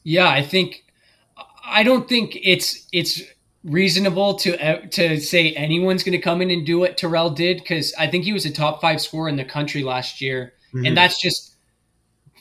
Yeah, 0.04 0.30
I 0.30 0.42
think 0.42 0.84
I 1.64 1.84
don't 1.84 2.08
think 2.08 2.38
it's 2.42 2.88
it's 2.92 3.22
reasonable 3.64 4.36
to 4.36 4.88
to 4.88 5.20
say 5.20 5.52
anyone's 5.54 6.04
going 6.04 6.18
to 6.18 6.22
come 6.22 6.42
in 6.42 6.50
and 6.50 6.66
do 6.66 6.80
what 6.80 6.98
Terrell 6.98 7.30
did 7.30 7.58
because 7.58 7.94
I 7.98 8.08
think 8.08 8.24
he 8.24 8.34
was 8.34 8.46
a 8.46 8.52
top 8.52 8.82
five 8.82 9.02
scorer 9.02 9.30
in 9.30 9.36
the 9.36 9.46
country 9.46 9.84
last 9.84 10.22
year, 10.22 10.54
mm-hmm. 10.74 10.86
and 10.86 10.98
that's 10.98 11.22
just 11.22 11.56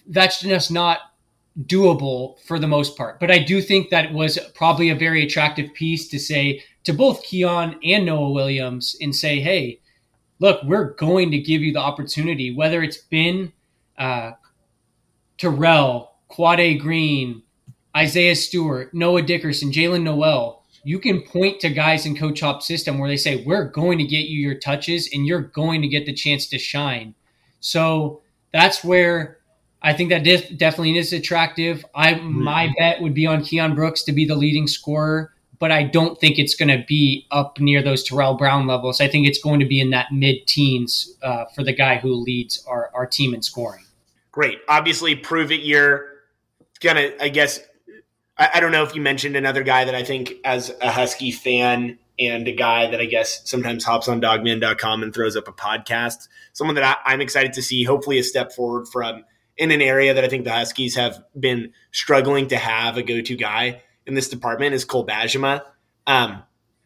that's 0.06 0.40
just 0.40 0.70
not 0.70 1.00
doable 1.58 2.40
for 2.46 2.58
the 2.58 2.66
most 2.66 2.96
part. 2.96 3.20
But 3.20 3.30
I 3.30 3.38
do 3.38 3.60
think 3.60 3.90
that 3.90 4.12
was 4.12 4.38
probably 4.54 4.90
a 4.90 4.94
very 4.94 5.22
attractive 5.22 5.74
piece 5.74 6.08
to 6.08 6.18
say 6.18 6.62
to 6.84 6.92
both 6.92 7.24
Keion 7.24 7.76
and 7.84 8.06
Noah 8.06 8.30
Williams 8.30 8.96
and 9.00 9.14
say, 9.14 9.40
hey, 9.40 9.80
look, 10.38 10.62
we're 10.64 10.94
going 10.94 11.30
to 11.32 11.38
give 11.38 11.60
you 11.60 11.72
the 11.72 11.80
opportunity, 11.80 12.54
whether 12.54 12.82
it's 12.82 12.98
been 12.98 13.52
uh, 13.98 14.32
Terrell, 15.38 16.14
Quade 16.28 16.80
Green, 16.80 17.42
Isaiah 17.96 18.36
Stewart, 18.36 18.94
Noah 18.94 19.22
Dickerson, 19.22 19.72
Jaylen 19.72 20.02
Nowell, 20.02 20.62
you 20.84 20.98
can 20.98 21.22
point 21.22 21.60
to 21.60 21.70
guys 21.70 22.06
in 22.06 22.16
Coach 22.16 22.40
Hop's 22.40 22.66
system 22.66 22.98
where 22.98 23.08
they 23.08 23.16
say, 23.16 23.44
We're 23.44 23.64
going 23.64 23.98
to 23.98 24.04
get 24.04 24.28
you 24.28 24.38
your 24.38 24.54
touches 24.54 25.08
and 25.12 25.26
you're 25.26 25.42
going 25.42 25.82
to 25.82 25.88
get 25.88 26.06
the 26.06 26.12
chance 26.12 26.46
to 26.48 26.58
shine. 26.58 27.14
So 27.60 28.22
that's 28.52 28.82
where 28.82 29.38
I 29.82 29.92
think 29.92 30.10
that 30.10 30.24
def- 30.24 30.56
definitely 30.56 30.96
is 30.98 31.12
attractive. 31.12 31.84
I 31.94 32.14
my 32.14 32.72
bet 32.78 33.00
would 33.00 33.14
be 33.14 33.26
on 33.26 33.42
Keion 33.42 33.74
Brooks 33.74 34.02
to 34.04 34.12
be 34.12 34.24
the 34.24 34.34
leading 34.34 34.66
scorer, 34.66 35.32
but 35.58 35.70
I 35.70 35.82
don't 35.82 36.18
think 36.18 36.38
it's 36.38 36.54
going 36.54 36.68
to 36.68 36.84
be 36.86 37.26
up 37.30 37.58
near 37.60 37.82
those 37.82 38.02
Terrell 38.02 38.34
Brown 38.34 38.66
levels. 38.66 39.00
I 39.00 39.08
think 39.08 39.26
it's 39.26 39.40
going 39.40 39.60
to 39.60 39.66
be 39.66 39.80
in 39.80 39.90
that 39.90 40.12
mid 40.12 40.46
teens 40.46 41.14
uh, 41.22 41.46
for 41.54 41.62
the 41.62 41.72
guy 41.72 41.98
who 41.98 42.14
leads 42.14 42.64
our, 42.66 42.90
our 42.94 43.06
team 43.06 43.34
in 43.34 43.42
scoring. 43.42 43.84
Great. 44.32 44.60
Obviously, 44.68 45.14
prove 45.16 45.50
it 45.50 45.60
year. 45.60 46.06
Gonna, 46.80 47.10
I 47.20 47.28
guess, 47.28 47.60
I, 48.40 48.50
I, 48.54 48.60
don't 48.60 48.72
know 48.72 48.82
if 48.82 48.94
you 48.94 49.02
mentioned 49.02 49.36
another 49.36 49.62
guy 49.62 49.84
that 49.84 49.94
I 49.94 50.02
think, 50.02 50.32
as 50.44 50.74
a 50.80 50.90
Husky 50.90 51.30
fan 51.30 51.98
and 52.18 52.48
a 52.48 52.52
guy 52.52 52.90
that 52.90 53.00
I 53.00 53.04
guess 53.04 53.48
sometimes 53.48 53.84
hops 53.84 54.08
on 54.08 54.20
dawgman.com 54.20 55.02
and 55.02 55.14
throws 55.14 55.36
up 55.36 55.46
a 55.46 55.52
podcast, 55.52 56.28
someone 56.54 56.74
that 56.74 56.84
I, 56.84 57.12
I'm 57.12 57.20
excited 57.20 57.52
to 57.52 57.62
see, 57.62 57.84
hopefully, 57.84 58.18
a 58.18 58.24
step 58.24 58.52
forward 58.52 58.88
from 58.88 59.24
in 59.56 59.70
an 59.70 59.82
area 59.82 60.14
that 60.14 60.24
I 60.24 60.28
think 60.28 60.44
the 60.44 60.52
Huskies 60.52 60.96
have 60.96 61.22
been 61.38 61.72
struggling 61.92 62.48
to 62.48 62.56
have 62.56 62.96
a 62.96 63.02
go 63.02 63.20
to 63.20 63.36
guy 63.36 63.82
in 64.06 64.14
this 64.14 64.28
department 64.28 64.74
is 64.74 64.86
Cole 64.86 65.06
Bajema. 65.06 65.62
Um, 66.06 66.42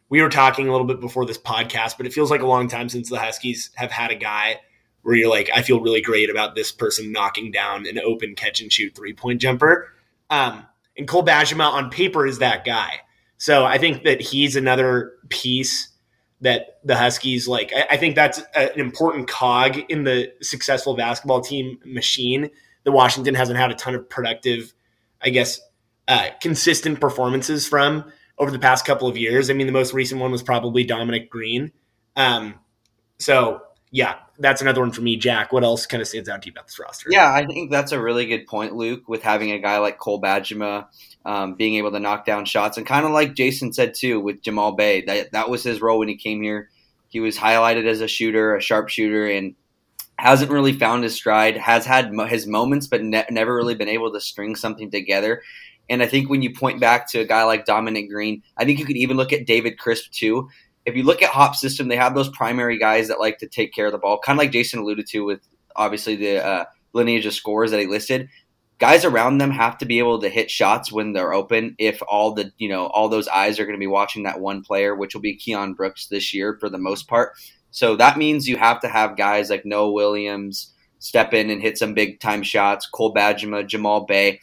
we 0.09 0.21
were 0.21 0.29
talking 0.29 0.67
a 0.67 0.71
little 0.71 0.85
bit 0.85 0.99
before 0.99 1.25
this 1.25 1.37
podcast, 1.37 1.95
but 1.97 2.05
it 2.05 2.13
feels 2.13 2.29
like 2.29 2.41
a 2.41 2.47
long 2.47 2.67
time 2.67 2.89
since 2.89 3.09
the 3.09 3.17
Huskies 3.17 3.71
have 3.75 3.91
had 3.91 4.11
a 4.11 4.15
guy 4.15 4.59
where 5.03 5.15
you're 5.15 5.29
like, 5.29 5.49
I 5.55 5.61
feel 5.61 5.79
really 5.79 6.01
great 6.01 6.29
about 6.29 6.55
this 6.55 6.71
person 6.71 7.11
knocking 7.11 7.51
down 7.51 7.87
an 7.87 7.99
open 7.99 8.35
catch 8.35 8.59
and 8.61 8.71
shoot 8.71 8.93
three 8.93 9.13
point 9.13 9.39
jumper. 9.41 9.93
Um, 10.29 10.65
and 10.97 11.07
Cole 11.07 11.23
Bajema 11.23 11.71
on 11.71 11.89
paper 11.89 12.25
is 12.25 12.39
that 12.39 12.65
guy. 12.65 13.01
So 13.37 13.65
I 13.65 13.77
think 13.77 14.03
that 14.03 14.21
he's 14.21 14.55
another 14.55 15.13
piece 15.29 15.89
that 16.41 16.79
the 16.83 16.95
Huskies 16.95 17.47
like. 17.47 17.71
I, 17.75 17.87
I 17.91 17.97
think 17.97 18.15
that's 18.15 18.39
a, 18.55 18.73
an 18.73 18.79
important 18.79 19.27
cog 19.27 19.77
in 19.89 20.03
the 20.03 20.31
successful 20.41 20.95
basketball 20.95 21.41
team 21.41 21.79
machine. 21.85 22.49
The 22.83 22.91
Washington 22.91 23.35
hasn't 23.35 23.57
had 23.57 23.71
a 23.71 23.75
ton 23.75 23.95
of 23.95 24.09
productive, 24.09 24.73
I 25.21 25.29
guess, 25.29 25.59
uh, 26.07 26.29
consistent 26.41 26.99
performances 26.99 27.67
from 27.67 28.11
over 28.37 28.51
the 28.51 28.59
past 28.59 28.85
couple 28.85 29.07
of 29.07 29.17
years. 29.17 29.49
I 29.49 29.53
mean, 29.53 29.67
the 29.67 29.73
most 29.73 29.93
recent 29.93 30.21
one 30.21 30.31
was 30.31 30.43
probably 30.43 30.83
Dominic 30.83 31.29
Green. 31.29 31.71
Um, 32.15 32.55
so 33.17 33.61
yeah, 33.91 34.15
that's 34.39 34.61
another 34.61 34.81
one 34.81 34.91
for 34.91 35.01
me. 35.01 35.15
Jack, 35.15 35.51
what 35.51 35.63
else 35.63 35.85
kind 35.85 36.01
of 36.01 36.07
stands 36.07 36.29
out 36.29 36.41
to 36.41 36.47
you 36.47 36.51
about 36.51 36.67
this 36.67 36.79
roster? 36.79 37.09
Yeah, 37.11 37.31
I 37.31 37.45
think 37.45 37.71
that's 37.71 37.91
a 37.91 38.01
really 38.01 38.25
good 38.25 38.47
point, 38.47 38.75
Luke, 38.75 39.07
with 39.07 39.23
having 39.23 39.51
a 39.51 39.59
guy 39.59 39.77
like 39.77 39.97
Cole 39.97 40.21
Bajema 40.21 40.87
um, 41.25 41.55
being 41.55 41.75
able 41.75 41.91
to 41.91 41.99
knock 41.99 42.25
down 42.25 42.45
shots. 42.45 42.77
And 42.77 42.85
kind 42.85 43.05
of 43.05 43.11
like 43.11 43.33
Jason 43.35 43.73
said, 43.73 43.93
too, 43.93 44.19
with 44.19 44.41
Jamal 44.41 44.73
Bey, 44.73 45.01
that, 45.05 45.31
that 45.31 45.49
was 45.49 45.63
his 45.63 45.81
role 45.81 45.99
when 45.99 46.07
he 46.07 46.17
came 46.17 46.41
here. 46.41 46.69
He 47.07 47.19
was 47.19 47.37
highlighted 47.37 47.85
as 47.85 48.01
a 48.01 48.07
shooter, 48.07 48.55
a 48.55 48.61
sharpshooter, 48.61 49.27
and 49.27 49.55
hasn't 50.17 50.51
really 50.51 50.73
found 50.73 51.03
his 51.03 51.15
stride, 51.15 51.57
has 51.57 51.85
had 51.85 52.11
his 52.27 52.47
moments, 52.47 52.87
but 52.87 53.03
ne- 53.03 53.25
never 53.29 53.55
really 53.55 53.75
been 53.75 53.89
able 53.89 54.11
to 54.13 54.21
string 54.21 54.55
something 54.55 54.91
together. 54.91 55.41
And 55.89 56.01
I 56.01 56.07
think 56.07 56.29
when 56.29 56.41
you 56.41 56.53
point 56.53 56.79
back 56.79 57.09
to 57.11 57.19
a 57.19 57.25
guy 57.25 57.43
like 57.43 57.65
Dominic 57.65 58.09
Green, 58.09 58.41
I 58.57 58.65
think 58.65 58.79
you 58.79 58.85
could 58.85 58.97
even 58.97 59.17
look 59.17 59.31
at 59.31 59.45
David 59.45 59.77
Crisp 59.77 60.11
too 60.11 60.49
if 60.85 60.95
you 60.95 61.03
look 61.03 61.21
at 61.21 61.29
Hop 61.29 61.55
system, 61.55 61.87
they 61.87 61.95
have 61.95 62.15
those 62.15 62.29
primary 62.29 62.77
guys 62.77 63.07
that 63.07 63.19
like 63.19 63.39
to 63.39 63.47
take 63.47 63.73
care 63.73 63.87
of 63.87 63.91
the 63.91 63.97
ball, 63.97 64.19
kind 64.19 64.37
of 64.37 64.43
like 64.43 64.51
Jason 64.51 64.79
alluded 64.79 65.07
to 65.07 65.25
with 65.25 65.41
obviously 65.75 66.15
the 66.15 66.45
uh, 66.45 66.65
lineage 66.93 67.25
of 67.25 67.33
scores 67.33 67.71
that 67.71 67.79
he 67.79 67.87
listed. 67.87 68.29
Guys 68.77 69.05
around 69.05 69.37
them 69.37 69.51
have 69.51 69.77
to 69.77 69.85
be 69.85 69.99
able 69.99 70.19
to 70.19 70.29
hit 70.29 70.51
shots 70.51 70.91
when 70.91 71.13
they're 71.13 71.33
open. 71.33 71.75
If 71.79 72.01
all 72.09 72.33
the 72.33 72.51
you 72.57 72.69
know 72.69 72.87
all 72.87 73.09
those 73.09 73.27
eyes 73.27 73.59
are 73.59 73.65
going 73.65 73.77
to 73.77 73.79
be 73.79 73.87
watching 73.87 74.23
that 74.23 74.39
one 74.39 74.63
player, 74.63 74.95
which 74.95 75.13
will 75.13 75.21
be 75.21 75.37
Keion 75.37 75.75
Brooks 75.75 76.07
this 76.07 76.33
year 76.33 76.57
for 76.59 76.69
the 76.69 76.77
most 76.77 77.07
part. 77.07 77.33
So 77.71 77.95
that 77.95 78.17
means 78.17 78.47
you 78.47 78.57
have 78.57 78.79
to 78.81 78.87
have 78.87 79.17
guys 79.17 79.49
like 79.49 79.65
Noah 79.65 79.91
Williams 79.91 80.73
step 80.99 81.33
in 81.33 81.49
and 81.49 81.61
hit 81.61 81.77
some 81.77 81.93
big 81.93 82.19
time 82.19 82.43
shots. 82.43 82.87
Cole 82.87 83.13
Bajema, 83.13 83.65
Jamal 83.65 84.05
Bey 84.05 84.39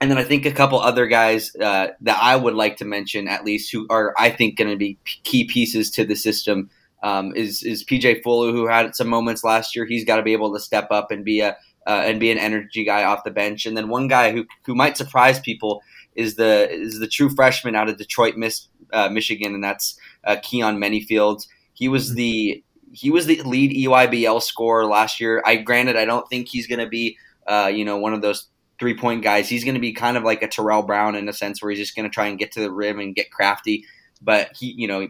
and 0.00 0.10
then 0.10 0.18
I 0.18 0.24
think 0.24 0.46
a 0.46 0.52
couple 0.52 0.78
other 0.78 1.06
guys 1.06 1.54
uh, 1.56 1.88
that 2.00 2.18
I 2.20 2.36
would 2.36 2.54
like 2.54 2.76
to 2.78 2.84
mention, 2.84 3.26
at 3.26 3.44
least, 3.44 3.72
who 3.72 3.86
are 3.90 4.14
I 4.18 4.30
think 4.30 4.56
going 4.56 4.70
to 4.70 4.76
be 4.76 4.98
key 5.04 5.44
pieces 5.44 5.90
to 5.92 6.04
the 6.04 6.14
system, 6.14 6.70
um, 7.02 7.34
is 7.34 7.62
is 7.62 7.84
PJ 7.84 8.22
Fuller, 8.22 8.52
who 8.52 8.66
had 8.66 8.94
some 8.94 9.08
moments 9.08 9.42
last 9.42 9.74
year. 9.74 9.84
He's 9.86 10.04
got 10.04 10.16
to 10.16 10.22
be 10.22 10.32
able 10.32 10.52
to 10.54 10.60
step 10.60 10.88
up 10.90 11.10
and 11.10 11.24
be 11.24 11.40
a 11.40 11.56
uh, 11.86 12.02
and 12.04 12.20
be 12.20 12.30
an 12.30 12.38
energy 12.38 12.84
guy 12.84 13.04
off 13.04 13.24
the 13.24 13.30
bench. 13.30 13.66
And 13.66 13.76
then 13.76 13.88
one 13.88 14.06
guy 14.06 14.30
who 14.30 14.46
who 14.66 14.74
might 14.74 14.96
surprise 14.96 15.40
people 15.40 15.82
is 16.14 16.36
the 16.36 16.70
is 16.70 17.00
the 17.00 17.08
true 17.08 17.30
freshman 17.30 17.74
out 17.74 17.88
of 17.88 17.96
Detroit, 17.96 18.36
Miss, 18.36 18.68
uh, 18.92 19.08
Michigan, 19.08 19.54
and 19.54 19.64
that's 19.64 19.98
uh, 20.24 20.36
Keyon 20.36 20.76
Menifield. 20.76 21.46
He 21.72 21.88
was 21.88 22.14
the 22.14 22.62
he 22.92 23.10
was 23.10 23.26
the 23.26 23.42
lead 23.42 23.72
EYBL 23.72 24.42
scorer 24.42 24.84
last 24.84 25.20
year. 25.20 25.42
I 25.44 25.56
granted 25.56 25.96
I 25.96 26.04
don't 26.04 26.28
think 26.28 26.48
he's 26.48 26.66
going 26.66 26.80
to 26.80 26.88
be 26.88 27.16
uh, 27.46 27.70
you 27.72 27.84
know 27.84 27.98
one 27.98 28.14
of 28.14 28.22
those 28.22 28.48
three 28.78 28.96
point 28.96 29.22
guys. 29.22 29.48
He's 29.48 29.64
going 29.64 29.74
to 29.74 29.80
be 29.80 29.92
kind 29.92 30.16
of 30.16 30.24
like 30.24 30.42
a 30.42 30.48
Terrell 30.48 30.82
Brown 30.82 31.14
in 31.14 31.28
a 31.28 31.32
sense 31.32 31.60
where 31.60 31.70
he's 31.70 31.80
just 31.80 31.96
going 31.96 32.08
to 32.08 32.14
try 32.14 32.26
and 32.26 32.38
get 32.38 32.52
to 32.52 32.60
the 32.60 32.70
rim 32.70 33.00
and 33.00 33.14
get 33.14 33.30
crafty. 33.30 33.84
But 34.20 34.50
he, 34.56 34.74
you 34.76 34.88
know, 34.88 35.08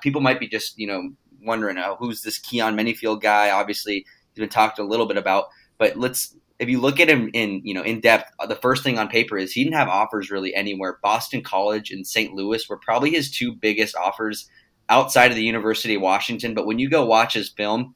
people 0.00 0.20
might 0.20 0.40
be 0.40 0.48
just 0.48 0.78
you 0.78 0.86
know 0.86 1.10
wondering 1.42 1.78
oh, 1.78 1.96
who's 1.98 2.22
this 2.22 2.38
Keyon 2.38 2.74
Menifield 2.74 3.20
guy. 3.20 3.50
Obviously, 3.50 4.04
he's 4.34 4.40
been 4.40 4.48
talked 4.48 4.78
a 4.78 4.84
little 4.84 5.06
bit 5.06 5.16
about. 5.16 5.46
But 5.78 5.96
let's 5.96 6.36
if 6.58 6.68
you 6.68 6.78
look 6.78 7.00
at 7.00 7.08
him 7.08 7.30
in 7.32 7.62
you 7.64 7.74
know 7.74 7.82
in 7.82 8.00
depth, 8.00 8.30
uh, 8.38 8.46
the 8.46 8.56
first 8.56 8.82
thing 8.82 8.98
on 8.98 9.08
paper 9.08 9.38
is 9.38 9.52
he 9.52 9.64
didn't 9.64 9.76
have 9.76 9.88
offers 9.88 10.30
really 10.30 10.54
anywhere. 10.54 10.98
Boston 11.02 11.42
College 11.42 11.90
and 11.90 12.06
St. 12.06 12.34
Louis 12.34 12.68
were 12.68 12.76
probably 12.76 13.10
his 13.10 13.30
two 13.30 13.52
biggest 13.52 13.96
offers 13.96 14.48
outside 14.88 15.30
of 15.30 15.36
the 15.36 15.44
University 15.44 15.94
of 15.94 16.02
Washington. 16.02 16.54
But 16.54 16.66
when 16.66 16.78
you 16.78 16.90
go 16.90 17.06
watch 17.06 17.34
his 17.34 17.48
film, 17.48 17.94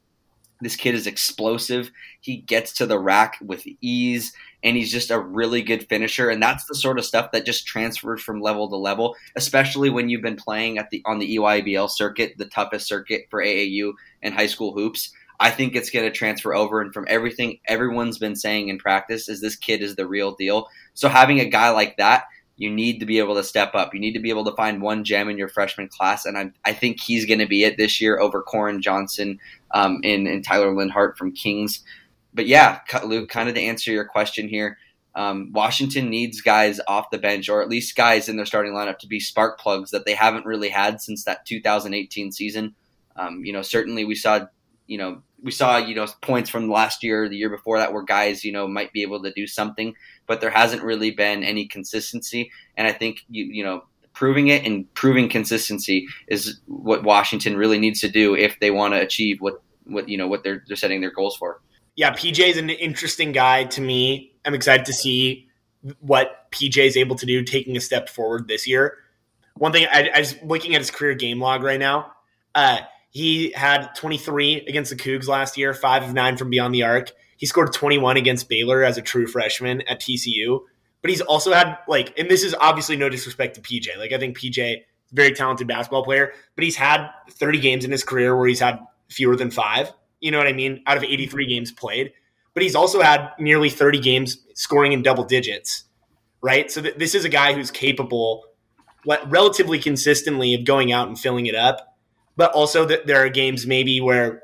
this 0.61 0.75
kid 0.75 0.95
is 0.95 1.07
explosive. 1.07 1.91
He 2.21 2.37
gets 2.37 2.73
to 2.73 2.85
the 2.85 2.99
rack 2.99 3.37
with 3.41 3.65
ease 3.81 4.33
and 4.63 4.75
he's 4.75 4.91
just 4.91 5.11
a 5.11 5.19
really 5.19 5.61
good 5.61 5.87
finisher. 5.87 6.29
And 6.29 6.41
that's 6.41 6.65
the 6.65 6.75
sort 6.75 6.97
of 6.97 7.05
stuff 7.05 7.31
that 7.31 7.45
just 7.45 7.67
transfers 7.67 8.21
from 8.21 8.41
level 8.41 8.69
to 8.69 8.75
level 8.75 9.15
especially 9.35 9.89
when 9.89 10.09
you've 10.09 10.21
been 10.21 10.35
playing 10.35 10.77
at 10.77 10.89
the 10.89 11.01
on 11.05 11.19
the 11.19 11.37
EYBL 11.37 11.89
circuit 11.89 12.33
the 12.37 12.45
toughest 12.45 12.87
circuit 12.87 13.25
for 13.29 13.43
AAU 13.43 13.93
and 14.21 14.33
high 14.33 14.47
school 14.47 14.73
hoops. 14.73 15.11
I 15.39 15.49
think 15.49 15.75
it's 15.75 15.89
going 15.89 16.05
to 16.05 16.17
transfer 16.17 16.55
over 16.55 16.81
and 16.81 16.93
from 16.93 17.05
everything 17.09 17.59
everyone's 17.67 18.17
been 18.17 18.35
saying 18.35 18.69
in 18.69 18.77
practice 18.77 19.27
is 19.27 19.41
this 19.41 19.57
kid 19.57 19.81
is 19.81 19.95
the 19.95 20.07
real 20.07 20.33
deal. 20.33 20.67
So 20.93 21.09
having 21.09 21.41
a 21.41 21.49
guy 21.49 21.71
like 21.71 21.97
that 21.97 22.25
you 22.57 22.69
need 22.69 22.99
to 22.99 23.05
be 23.05 23.19
able 23.19 23.35
to 23.35 23.43
step 23.43 23.75
up. 23.75 23.93
You 23.93 23.99
need 23.99 24.13
to 24.13 24.19
be 24.19 24.29
able 24.29 24.45
to 24.45 24.55
find 24.55 24.81
one 24.81 25.03
gem 25.03 25.29
in 25.29 25.37
your 25.37 25.49
freshman 25.49 25.89
class, 25.89 26.25
and 26.25 26.37
I, 26.37 26.51
I 26.63 26.73
think 26.73 27.01
he's 27.01 27.25
going 27.25 27.39
to 27.39 27.47
be 27.47 27.63
it 27.63 27.77
this 27.77 27.99
year 27.99 28.19
over 28.19 28.41
Koren 28.41 28.81
Johnson 28.81 29.39
um, 29.71 29.99
and, 30.03 30.27
and 30.27 30.43
Tyler 30.43 30.73
Linhardt 30.73 31.17
from 31.17 31.33
Kings. 31.33 31.83
But 32.33 32.47
yeah, 32.47 32.79
Luke, 33.03 33.29
kind 33.29 33.49
of 33.49 33.55
to 33.55 33.61
answer 33.61 33.91
your 33.91 34.05
question 34.05 34.47
here, 34.47 34.77
um, 35.15 35.51
Washington 35.53 36.09
needs 36.09 36.41
guys 36.41 36.79
off 36.87 37.09
the 37.09 37.17
bench, 37.17 37.47
or 37.47 37.61
at 37.61 37.69
least 37.69 37.95
guys 37.95 38.27
in 38.27 38.35
their 38.35 38.45
starting 38.45 38.73
lineup, 38.73 38.99
to 38.99 39.07
be 39.07 39.19
spark 39.19 39.59
plugs 39.59 39.91
that 39.91 40.05
they 40.05 40.13
haven't 40.13 40.45
really 40.45 40.69
had 40.69 41.01
since 41.01 41.23
that 41.23 41.45
2018 41.45 42.31
season. 42.33 42.75
Um, 43.15 43.43
you 43.45 43.53
know, 43.53 43.61
certainly 43.61 44.03
we 44.03 44.15
saw, 44.15 44.47
you 44.87 44.97
know, 44.97 45.21
we 45.45 45.51
saw, 45.51 45.77
you 45.77 45.95
know, 45.95 46.07
points 46.21 46.49
from 46.49 46.69
last 46.69 47.03
year, 47.03 47.29
the 47.29 47.37
year 47.37 47.49
before 47.49 47.77
that, 47.77 47.93
where 47.93 48.03
guys, 48.03 48.43
you 48.43 48.51
know, 48.51 48.67
might 48.67 48.91
be 48.91 49.03
able 49.03 49.21
to 49.23 49.31
do 49.31 49.45
something, 49.45 49.93
but 50.25 50.41
there 50.41 50.49
hasn't 50.49 50.81
really 50.81 51.11
been 51.11 51.43
any 51.43 51.67
consistency. 51.67 52.51
And 52.75 52.87
I 52.87 52.91
think 52.91 53.23
you, 53.29 53.45
you 53.45 53.63
know, 53.63 53.83
proving 54.13 54.47
it 54.47 54.65
and 54.65 54.91
proving 54.95 55.29
consistency 55.29 56.07
is 56.27 56.59
what 56.65 57.03
Washington 57.03 57.55
really 57.55 57.77
needs 57.77 58.01
to 58.01 58.09
do 58.09 58.35
if 58.35 58.59
they 58.59 58.71
want 58.71 58.95
to 58.95 58.99
achieve 58.99 59.39
what, 59.39 59.61
what 59.85 60.09
you 60.09 60.17
know, 60.17 60.27
what 60.27 60.43
they're 60.43 60.63
they're 60.67 60.75
setting 60.75 60.99
their 60.99 61.11
goals 61.11 61.37
for. 61.37 61.61
Yeah, 61.95 62.11
PJ 62.11 62.39
is 62.39 62.57
an 62.57 62.69
interesting 62.71 63.31
guy 63.31 63.65
to 63.65 63.81
me 63.81 64.35
I'm 64.45 64.53
excited 64.53 64.85
to 64.85 64.93
see 64.93 65.47
what 65.99 66.51
PJ 66.51 66.77
is 66.77 66.97
able 66.97 67.15
to 67.17 67.25
do 67.25 67.43
taking 67.43 67.75
a 67.75 67.81
step 67.81 68.09
forward 68.09 68.47
this 68.47 68.67
year. 68.67 68.97
One 69.55 69.71
thing 69.71 69.87
I, 69.91 70.09
I 70.13 70.19
was 70.19 70.35
looking 70.43 70.75
at 70.75 70.81
his 70.81 70.91
career 70.91 71.15
game 71.15 71.39
log 71.39 71.63
right 71.63 71.79
now. 71.79 72.11
Uh, 72.53 72.79
he 73.15 73.51
had 73.51 73.95
23 73.95 74.65
against 74.67 74.89
the 74.89 74.95
Cougs 74.95 75.27
last 75.27 75.57
year, 75.57 75.73
five 75.73 76.03
of 76.03 76.13
nine 76.13 76.37
from 76.37 76.49
beyond 76.49 76.75
the 76.75 76.83
arc. 76.83 77.11
He 77.37 77.45
scored 77.45 77.73
21 77.73 78.17
against 78.17 78.49
Baylor 78.49 78.83
as 78.83 78.97
a 78.97 79.01
true 79.01 79.27
freshman 79.27 79.81
at 79.83 80.01
TCU. 80.01 80.59
But 81.01 81.11
he's 81.11 81.21
also 81.21 81.53
had 81.53 81.77
like, 81.87 82.17
and 82.19 82.29
this 82.29 82.43
is 82.43 82.55
obviously 82.59 82.95
no 82.95 83.09
disrespect 83.09 83.55
to 83.55 83.61
PJ. 83.61 83.97
Like 83.97 84.11
I 84.11 84.17
think 84.17 84.37
PJ 84.37 84.83
very 85.11 85.31
talented 85.31 85.67
basketball 85.67 86.03
player, 86.03 86.33
but 86.55 86.63
he's 86.63 86.75
had 86.75 87.07
30 87.29 87.59
games 87.59 87.85
in 87.85 87.91
his 87.91 88.03
career 88.03 88.35
where 88.35 88.47
he's 88.47 88.59
had 88.59 88.79
fewer 89.09 89.35
than 89.35 89.51
five. 89.51 89.91
You 90.19 90.31
know 90.31 90.37
what 90.37 90.47
I 90.47 90.53
mean? 90.53 90.83
Out 90.87 90.97
of 90.97 91.03
83 91.03 91.47
games 91.47 91.71
played 91.71 92.11
but 92.55 92.63
he's 92.63 92.73
also 92.73 93.01
had 93.01 93.33
nearly 93.37 93.69
30 93.69 93.99
games 93.99 94.39
scoring 94.55 94.93
in 94.93 95.03
double 95.03 95.25
digits, 95.25 95.83
right? 96.41 96.71
So 96.71 96.81
th- 96.81 96.95
this 96.95 97.13
is 97.13 97.25
a 97.25 97.29
guy 97.29 97.53
who's 97.53 97.69
capable 97.69 98.45
relatively 99.27 99.77
consistently 99.77 100.55
of 100.55 100.65
going 100.65 100.91
out 100.91 101.07
and 101.07 101.19
filling 101.19 101.45
it 101.45 101.53
up. 101.53 101.94
But 102.37 102.51
also 102.51 102.85
that 102.85 103.07
there 103.07 103.23
are 103.23 103.29
games 103.29 103.65
maybe 103.65 104.01
where 104.01 104.43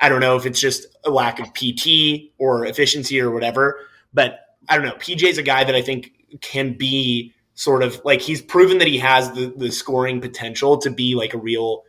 I 0.00 0.08
don't 0.08 0.20
know 0.20 0.36
if 0.36 0.46
it's 0.46 0.60
just 0.60 0.86
a 1.04 1.10
lack 1.10 1.38
of 1.38 1.52
PT 1.54 2.32
or 2.38 2.64
efficiency 2.64 3.20
or 3.20 3.30
whatever, 3.30 3.78
but 4.12 4.56
I 4.68 4.76
don't 4.76 4.86
know. 4.86 4.94
PJ 4.94 5.22
is 5.22 5.38
a 5.38 5.42
guy 5.42 5.64
that 5.64 5.74
I 5.74 5.82
think 5.82 6.12
can 6.40 6.72
be 6.72 7.32
sort 7.54 7.82
of 7.82 8.00
like 8.04 8.20
he's 8.20 8.42
proven 8.42 8.78
that 8.78 8.88
he 8.88 8.98
has 8.98 9.30
the, 9.32 9.52
the 9.56 9.70
scoring 9.70 10.20
potential 10.20 10.78
to 10.78 10.90
be 10.90 11.14
like 11.14 11.34
a 11.34 11.38
real 11.38 11.84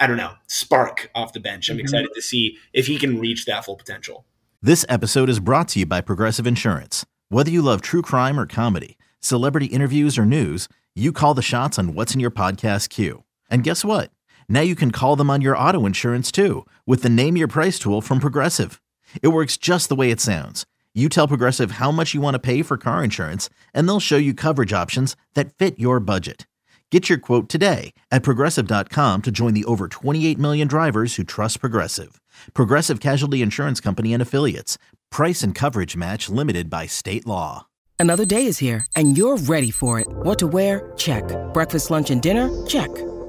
I 0.00 0.06
don't 0.06 0.16
know, 0.16 0.32
spark 0.48 1.10
off 1.14 1.32
the 1.32 1.40
bench. 1.40 1.68
I'm 1.68 1.76
mm-hmm. 1.76 1.82
excited 1.82 2.10
to 2.14 2.22
see 2.22 2.58
if 2.72 2.86
he 2.86 2.98
can 2.98 3.20
reach 3.20 3.44
that 3.46 3.64
full 3.64 3.76
potential. 3.76 4.24
This 4.60 4.84
episode 4.88 5.28
is 5.28 5.38
brought 5.38 5.68
to 5.68 5.80
you 5.80 5.86
by 5.86 6.00
Progressive 6.00 6.46
Insurance. 6.46 7.06
Whether 7.28 7.50
you 7.50 7.62
love 7.62 7.82
true 7.82 8.02
crime 8.02 8.38
or 8.38 8.46
comedy, 8.46 8.98
celebrity 9.20 9.66
interviews 9.66 10.18
or 10.18 10.24
news, 10.24 10.68
you 10.94 11.12
call 11.12 11.34
the 11.34 11.42
shots 11.42 11.78
on 11.78 11.94
what's 11.94 12.14
in 12.14 12.20
your 12.20 12.30
podcast 12.30 12.88
queue. 12.88 13.22
And 13.48 13.62
guess 13.62 13.84
what? 13.84 14.10
Now 14.48 14.62
you 14.62 14.74
can 14.74 14.90
call 14.90 15.14
them 15.14 15.30
on 15.30 15.40
your 15.40 15.56
auto 15.56 15.86
insurance 15.86 16.32
too 16.32 16.66
with 16.86 17.02
the 17.02 17.08
Name 17.08 17.36
Your 17.36 17.48
Price 17.48 17.78
tool 17.78 18.00
from 18.00 18.18
Progressive. 18.18 18.80
It 19.22 19.28
works 19.28 19.56
just 19.56 19.88
the 19.88 19.94
way 19.94 20.10
it 20.10 20.20
sounds. 20.20 20.66
You 20.94 21.08
tell 21.08 21.28
Progressive 21.28 21.72
how 21.72 21.92
much 21.92 22.14
you 22.14 22.20
want 22.20 22.34
to 22.34 22.38
pay 22.40 22.62
for 22.62 22.78
car 22.78 23.04
insurance, 23.04 23.50
and 23.74 23.86
they'll 23.86 24.00
show 24.00 24.16
you 24.16 24.32
coverage 24.32 24.72
options 24.72 25.14
that 25.34 25.52
fit 25.52 25.78
your 25.78 26.00
budget. 26.00 26.46
Get 26.90 27.08
your 27.10 27.18
quote 27.18 27.48
today 27.50 27.92
at 28.10 28.22
progressive.com 28.22 29.22
to 29.22 29.30
join 29.30 29.52
the 29.54 29.64
over 29.66 29.88
28 29.88 30.38
million 30.38 30.68
drivers 30.68 31.16
who 31.16 31.24
trust 31.24 31.60
Progressive. 31.60 32.20
Progressive 32.54 33.00
Casualty 33.00 33.42
Insurance 33.42 33.80
Company 33.80 34.14
and 34.14 34.22
Affiliates. 34.22 34.78
Price 35.10 35.42
and 35.42 35.54
coverage 35.54 35.96
match 35.96 36.28
limited 36.30 36.70
by 36.70 36.86
state 36.86 37.26
law. 37.26 37.66
Another 37.98 38.24
day 38.24 38.46
is 38.46 38.58
here 38.58 38.86
and 38.94 39.18
you're 39.18 39.36
ready 39.36 39.70
for 39.70 39.98
it. 40.00 40.06
What 40.08 40.38
to 40.38 40.46
wear? 40.46 40.92
Check. 40.96 41.24
Breakfast, 41.52 41.90
lunch, 41.90 42.10
and 42.10 42.22
dinner? 42.22 42.66
Check. 42.66 42.90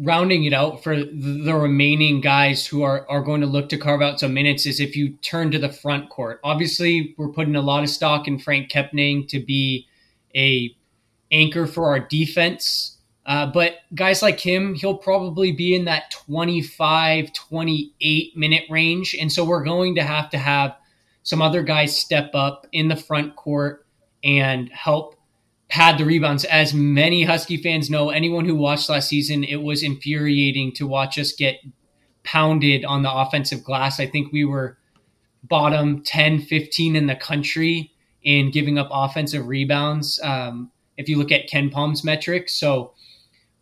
rounding 0.00 0.44
it 0.44 0.52
out 0.52 0.82
for 0.82 0.96
the 0.96 1.54
remaining 1.54 2.20
guys 2.20 2.66
who 2.66 2.82
are, 2.82 3.08
are 3.10 3.22
going 3.22 3.40
to 3.40 3.46
look 3.46 3.68
to 3.68 3.78
carve 3.78 4.02
out 4.02 4.18
some 4.18 4.34
minutes 4.34 4.66
is 4.66 4.80
if 4.80 4.96
you 4.96 5.10
turn 5.18 5.50
to 5.50 5.58
the 5.58 5.68
front 5.68 6.08
court. 6.08 6.40
Obviously, 6.42 7.14
we're 7.18 7.28
putting 7.28 7.56
a 7.56 7.60
lot 7.60 7.82
of 7.82 7.90
stock 7.90 8.26
in 8.26 8.38
Frank 8.38 8.70
Kepnang 8.70 9.28
to 9.28 9.38
be 9.38 9.86
a 10.34 10.74
anchor 11.30 11.66
for 11.66 11.86
our 11.86 12.00
defense 12.00 12.98
uh, 13.30 13.46
but 13.46 13.76
guys 13.94 14.22
like 14.22 14.40
him, 14.40 14.74
he'll 14.74 14.96
probably 14.96 15.52
be 15.52 15.74
in 15.74 15.84
that 15.84 16.10
25, 16.10 17.32
28 17.32 18.36
minute 18.36 18.64
range. 18.68 19.14
And 19.18 19.30
so 19.30 19.44
we're 19.44 19.62
going 19.62 19.94
to 19.94 20.02
have 20.02 20.30
to 20.30 20.38
have 20.38 20.76
some 21.22 21.40
other 21.40 21.62
guys 21.62 21.96
step 21.96 22.30
up 22.34 22.66
in 22.72 22.88
the 22.88 22.96
front 22.96 23.36
court 23.36 23.86
and 24.24 24.68
help 24.70 25.14
pad 25.70 25.98
the 25.98 26.04
rebounds. 26.04 26.44
As 26.44 26.74
many 26.74 27.24
Husky 27.24 27.56
fans 27.56 27.88
know, 27.88 28.10
anyone 28.10 28.44
who 28.44 28.54
watched 28.54 28.88
last 28.88 29.08
season, 29.08 29.44
it 29.44 29.62
was 29.62 29.82
infuriating 29.82 30.72
to 30.72 30.86
watch 30.86 31.18
us 31.18 31.32
get 31.32 31.60
pounded 32.24 32.84
on 32.84 33.02
the 33.02 33.12
offensive 33.12 33.64
glass. 33.64 33.98
I 33.98 34.06
think 34.06 34.32
we 34.32 34.44
were 34.44 34.76
bottom 35.44 36.02
10, 36.02 36.42
15 36.42 36.96
in 36.96 37.06
the 37.06 37.16
country 37.16 37.92
in 38.22 38.50
giving 38.50 38.78
up 38.78 38.88
offensive 38.92 39.46
rebounds. 39.46 40.20
Um, 40.22 40.70
if 40.96 41.08
you 41.08 41.16
look 41.16 41.32
at 41.32 41.48
KenPom's 41.48 42.04
metrics. 42.04 42.52
So, 42.58 42.92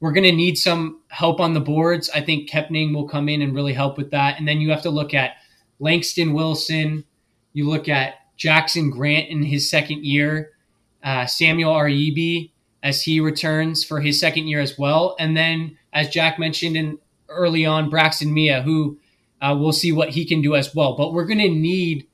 we're 0.01 0.13
going 0.13 0.25
to 0.25 0.33
need 0.33 0.57
some 0.57 1.01
help 1.09 1.41
on 1.41 1.55
the 1.55 1.61
boards. 1.61 2.09
I 2.11 2.21
think 2.21 2.49
Kepnang 2.49 2.95
will 2.95 3.09
come 3.09 3.29
in 3.29 3.43
and 3.43 3.55
really 3.55 3.73
help 3.73 3.97
with 3.99 4.11
that. 4.13 4.39
And 4.39 4.47
then 4.47 4.61
you 4.61 4.71
have 4.71 4.83
to 4.83 4.91
look 4.91 5.13
at 5.13 5.33
Langston 5.81 6.35
Wilson. 6.35 7.05
You 7.53 7.69
look 7.69 7.89
at 7.89 8.15
Jackson 8.37 8.91
Grant 8.91 9.29
in 9.29 9.43
his 9.43 9.69
second 9.69 10.05
year, 10.05 10.53
uh, 11.03 11.27
Samuel 11.27 11.73
Ariyibi 11.73 12.51
as 12.83 13.03
he 13.03 13.21
returns 13.21 13.85
for 13.85 14.01
his 14.01 14.21
second 14.21 14.47
year 14.47 14.61
as 14.61 14.79
well. 14.79 15.17
And 15.19 15.37
then, 15.37 15.79
as 15.93 16.09
Jack 16.09 16.39
mentioned 16.39 16.77
in 16.77 16.99
early 17.29 17.67
on, 17.67 17.91
Braxton 17.91 18.33
Meah, 18.33 18.63
who 18.63 18.99
uh, 19.41 19.57
we'll 19.59 19.73
see 19.73 19.93
what 19.93 20.11
he 20.11 20.25
can 20.25 20.43
do 20.43 20.55
as 20.55 20.75
well. 20.75 20.97
But 20.97 21.13
we're 21.13 21.27
going 21.27 21.39
to 21.39 21.49
need 21.49 22.07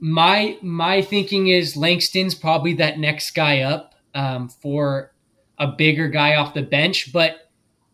my 0.00 0.56
my 0.62 1.02
thinking 1.02 1.48
is 1.48 1.76
Langston's 1.76 2.34
probably 2.34 2.74
that 2.74 2.98
next 2.98 3.32
guy 3.32 3.60
up 3.60 3.94
um, 4.14 4.48
for 4.48 5.12
a 5.58 5.66
bigger 5.66 6.08
guy 6.08 6.36
off 6.36 6.54
the 6.54 6.62
bench, 6.62 7.12
but 7.12 7.50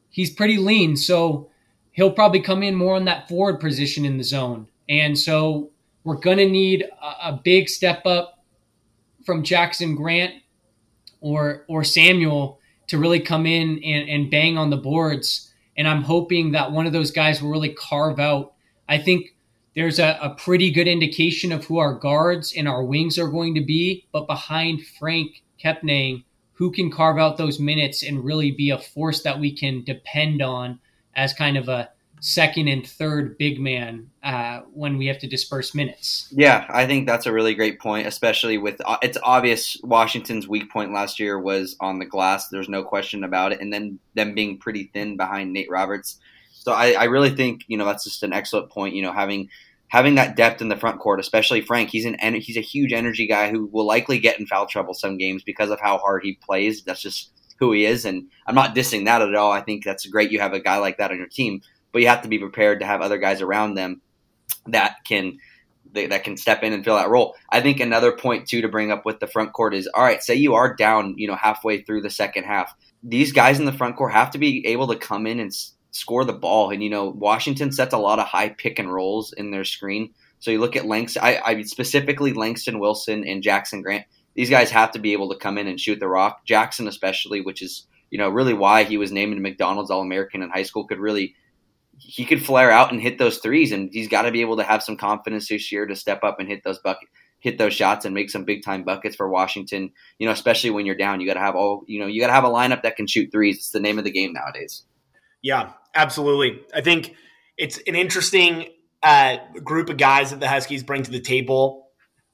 he's 0.08 0.30
pretty 0.30 0.56
lean. 0.56 0.96
So 0.96 1.50
he'll 1.90 2.12
probably 2.12 2.40
come 2.40 2.62
in 2.62 2.74
more 2.74 2.94
on 2.94 3.04
that 3.06 3.28
forward 3.28 3.58
position 3.58 4.04
in 4.04 4.18
the 4.18 4.24
zone. 4.24 4.68
And 4.88 5.18
so 5.18 5.70
we're 6.04 6.16
going 6.16 6.38
to 6.38 6.48
need 6.48 6.84
a, 7.02 7.30
a, 7.30 7.40
big 7.42 7.68
step 7.68 8.06
up 8.06 8.35
from 9.26 9.42
Jackson 9.42 9.96
Grant 9.96 10.34
or 11.20 11.64
or 11.68 11.84
Samuel 11.84 12.60
to 12.86 12.98
really 12.98 13.20
come 13.20 13.46
in 13.46 13.82
and, 13.84 14.08
and 14.08 14.30
bang 14.30 14.56
on 14.56 14.70
the 14.70 14.76
boards. 14.76 15.52
And 15.76 15.86
I'm 15.88 16.02
hoping 16.02 16.52
that 16.52 16.72
one 16.72 16.86
of 16.86 16.92
those 16.92 17.10
guys 17.10 17.42
will 17.42 17.50
really 17.50 17.74
carve 17.74 18.18
out. 18.20 18.54
I 18.88 18.98
think 18.98 19.34
there's 19.74 19.98
a, 19.98 20.18
a 20.22 20.30
pretty 20.30 20.70
good 20.70 20.88
indication 20.88 21.52
of 21.52 21.64
who 21.64 21.78
our 21.78 21.94
guards 21.94 22.54
and 22.56 22.66
our 22.66 22.82
wings 22.82 23.18
are 23.18 23.28
going 23.28 23.54
to 23.56 23.60
be, 23.60 24.06
but 24.12 24.26
behind 24.26 24.86
Frank 24.86 25.42
Kepnang, 25.62 26.24
who 26.54 26.70
can 26.70 26.90
carve 26.90 27.18
out 27.18 27.36
those 27.36 27.60
minutes 27.60 28.02
and 28.02 28.24
really 28.24 28.50
be 28.50 28.70
a 28.70 28.78
force 28.78 29.22
that 29.22 29.38
we 29.38 29.54
can 29.54 29.84
depend 29.84 30.40
on 30.40 30.78
as 31.14 31.34
kind 31.34 31.58
of 31.58 31.68
a 31.68 31.90
second 32.20 32.68
and 32.68 32.86
third 32.86 33.36
big 33.38 33.60
man 33.60 34.10
uh, 34.22 34.60
when 34.72 34.96
we 34.98 35.06
have 35.06 35.18
to 35.18 35.26
disperse 35.26 35.74
minutes. 35.74 36.32
Yeah, 36.32 36.66
I 36.68 36.86
think 36.86 37.06
that's 37.06 37.26
a 37.26 37.32
really 37.32 37.54
great 37.54 37.78
point, 37.78 38.06
especially 38.06 38.58
with 38.58 38.80
uh, 38.84 38.96
it's 39.02 39.18
obvious 39.22 39.78
Washington's 39.82 40.48
weak 40.48 40.70
point 40.70 40.92
last 40.92 41.20
year 41.20 41.38
was 41.38 41.76
on 41.80 41.98
the 41.98 42.06
glass. 42.06 42.48
There's 42.48 42.68
no 42.68 42.82
question 42.82 43.24
about 43.24 43.52
it, 43.52 43.60
and 43.60 43.72
then 43.72 43.98
them 44.14 44.34
being 44.34 44.58
pretty 44.58 44.90
thin 44.92 45.16
behind 45.16 45.52
Nate 45.52 45.70
Roberts. 45.70 46.18
So 46.52 46.72
I, 46.72 46.92
I 46.92 47.04
really 47.04 47.30
think 47.30 47.64
you 47.68 47.76
know 47.76 47.84
that's 47.84 48.04
just 48.04 48.22
an 48.22 48.32
excellent 48.32 48.70
point. 48.70 48.94
You 48.94 49.02
know, 49.02 49.12
having 49.12 49.48
having 49.88 50.16
that 50.16 50.36
depth 50.36 50.60
in 50.60 50.68
the 50.68 50.76
front 50.76 51.00
court, 51.00 51.20
especially 51.20 51.60
Frank, 51.60 51.90
he's 51.90 52.04
an 52.04 52.16
he's 52.34 52.56
a 52.56 52.60
huge 52.60 52.92
energy 52.92 53.26
guy 53.26 53.50
who 53.50 53.66
will 53.66 53.86
likely 53.86 54.18
get 54.18 54.40
in 54.40 54.46
foul 54.46 54.66
trouble 54.66 54.94
some 54.94 55.18
games 55.18 55.42
because 55.42 55.70
of 55.70 55.80
how 55.80 55.98
hard 55.98 56.22
he 56.24 56.34
plays. 56.34 56.82
That's 56.82 57.02
just 57.02 57.30
who 57.58 57.72
he 57.72 57.84
is. 57.84 58.04
And 58.04 58.28
I'm 58.46 58.54
not 58.54 58.74
dissing 58.74 59.04
that 59.06 59.22
at 59.22 59.34
all. 59.34 59.52
I 59.52 59.60
think 59.60 59.84
that's 59.84 60.06
great. 60.06 60.30
You 60.30 60.40
have 60.40 60.52
a 60.52 60.60
guy 60.60 60.76
like 60.78 60.98
that 60.98 61.10
on 61.10 61.18
your 61.18 61.28
team, 61.28 61.62
but 61.92 62.02
you 62.02 62.08
have 62.08 62.22
to 62.22 62.28
be 62.28 62.38
prepared 62.38 62.80
to 62.80 62.86
have 62.86 63.00
other 63.00 63.18
guys 63.18 63.40
around 63.42 63.74
them 63.74 64.00
that 64.66 64.96
can 65.06 65.38
that 65.94 66.24
can 66.24 66.36
step 66.36 66.62
in 66.62 66.72
and 66.72 66.84
fill 66.84 66.96
that 66.96 67.08
role. 67.08 67.34
I 67.50 67.60
think 67.60 67.80
another 67.80 68.12
point 68.12 68.46
too 68.46 68.60
to 68.60 68.68
bring 68.68 68.90
up 68.90 69.06
with 69.06 69.18
the 69.18 69.26
front 69.26 69.52
court 69.52 69.74
is 69.74 69.88
all 69.94 70.04
right. 70.04 70.22
Say 70.22 70.34
you 70.34 70.54
are 70.54 70.74
down, 70.74 71.14
you 71.16 71.26
know, 71.26 71.36
halfway 71.36 71.82
through 71.82 72.02
the 72.02 72.10
second 72.10 72.44
half. 72.44 72.74
These 73.02 73.32
guys 73.32 73.58
in 73.58 73.64
the 73.64 73.72
front 73.72 73.96
court 73.96 74.12
have 74.12 74.30
to 74.32 74.38
be 74.38 74.66
able 74.66 74.88
to 74.88 74.96
come 74.96 75.26
in 75.26 75.40
and 75.40 75.52
score 75.92 76.24
the 76.24 76.32
ball. 76.32 76.70
And 76.70 76.82
you 76.82 76.90
know, 76.90 77.08
Washington 77.10 77.72
sets 77.72 77.94
a 77.94 77.98
lot 77.98 78.18
of 78.18 78.26
high 78.26 78.50
pick 78.50 78.78
and 78.78 78.92
rolls 78.92 79.32
in 79.32 79.50
their 79.50 79.64
screen. 79.64 80.12
So 80.38 80.50
you 80.50 80.60
look 80.60 80.76
at 80.76 80.86
Langston, 80.86 81.22
I, 81.24 81.40
I 81.44 81.62
specifically 81.62 82.32
Langston 82.32 82.78
Wilson 82.78 83.26
and 83.26 83.42
Jackson 83.42 83.82
Grant. 83.82 84.04
These 84.34 84.50
guys 84.50 84.70
have 84.70 84.90
to 84.92 84.98
be 84.98 85.14
able 85.14 85.30
to 85.30 85.38
come 85.38 85.56
in 85.56 85.66
and 85.66 85.80
shoot 85.80 85.98
the 85.98 86.08
rock. 86.08 86.44
Jackson, 86.44 86.88
especially, 86.88 87.40
which 87.40 87.62
is 87.62 87.86
you 88.10 88.18
know 88.18 88.28
really 88.28 88.54
why 88.54 88.84
he 88.84 88.98
was 88.98 89.12
named 89.12 89.40
McDonald's 89.40 89.90
All 89.90 90.02
American 90.02 90.42
in 90.42 90.50
high 90.50 90.62
school, 90.62 90.86
could 90.86 90.98
really 90.98 91.34
he 91.98 92.24
could 92.24 92.44
flare 92.44 92.70
out 92.70 92.92
and 92.92 93.00
hit 93.00 93.18
those 93.18 93.38
threes, 93.38 93.72
and 93.72 93.90
he's 93.92 94.08
got 94.08 94.22
to 94.22 94.32
be 94.32 94.40
able 94.40 94.56
to 94.56 94.62
have 94.62 94.82
some 94.82 94.96
confidence 94.96 95.48
this 95.48 95.70
year 95.72 95.86
to 95.86 95.96
step 95.96 96.22
up 96.22 96.38
and 96.38 96.48
hit 96.48 96.62
those 96.64 96.78
bucket, 96.78 97.08
hit 97.38 97.58
those 97.58 97.74
shots 97.74 98.04
and 98.04 98.14
make 98.14 98.30
some 98.30 98.44
big 98.44 98.62
time 98.62 98.84
buckets 98.84 99.16
for 99.16 99.28
Washington. 99.28 99.92
You 100.18 100.26
know, 100.26 100.32
especially 100.32 100.70
when 100.70 100.86
you're 100.86 100.94
down, 100.96 101.20
you 101.20 101.26
got 101.26 101.34
to 101.34 101.40
have 101.40 101.56
all 101.56 101.84
you 101.86 101.98
know, 102.00 102.06
you 102.06 102.20
got 102.20 102.28
to 102.28 102.32
have 102.32 102.44
a 102.44 102.48
lineup 102.48 102.82
that 102.82 102.96
can 102.96 103.06
shoot 103.06 103.30
threes. 103.32 103.56
It's 103.56 103.70
the 103.70 103.80
name 103.80 103.98
of 103.98 104.04
the 104.04 104.10
game 104.10 104.32
nowadays. 104.32 104.84
Yeah, 105.42 105.72
absolutely. 105.94 106.60
I 106.74 106.80
think 106.80 107.14
it's 107.56 107.78
an 107.86 107.94
interesting 107.94 108.66
uh, 109.02 109.36
group 109.62 109.88
of 109.88 109.96
guys 109.96 110.30
that 110.30 110.40
the 110.40 110.48
Huskies 110.48 110.82
bring 110.82 111.02
to 111.04 111.10
the 111.10 111.20
table. 111.20 111.88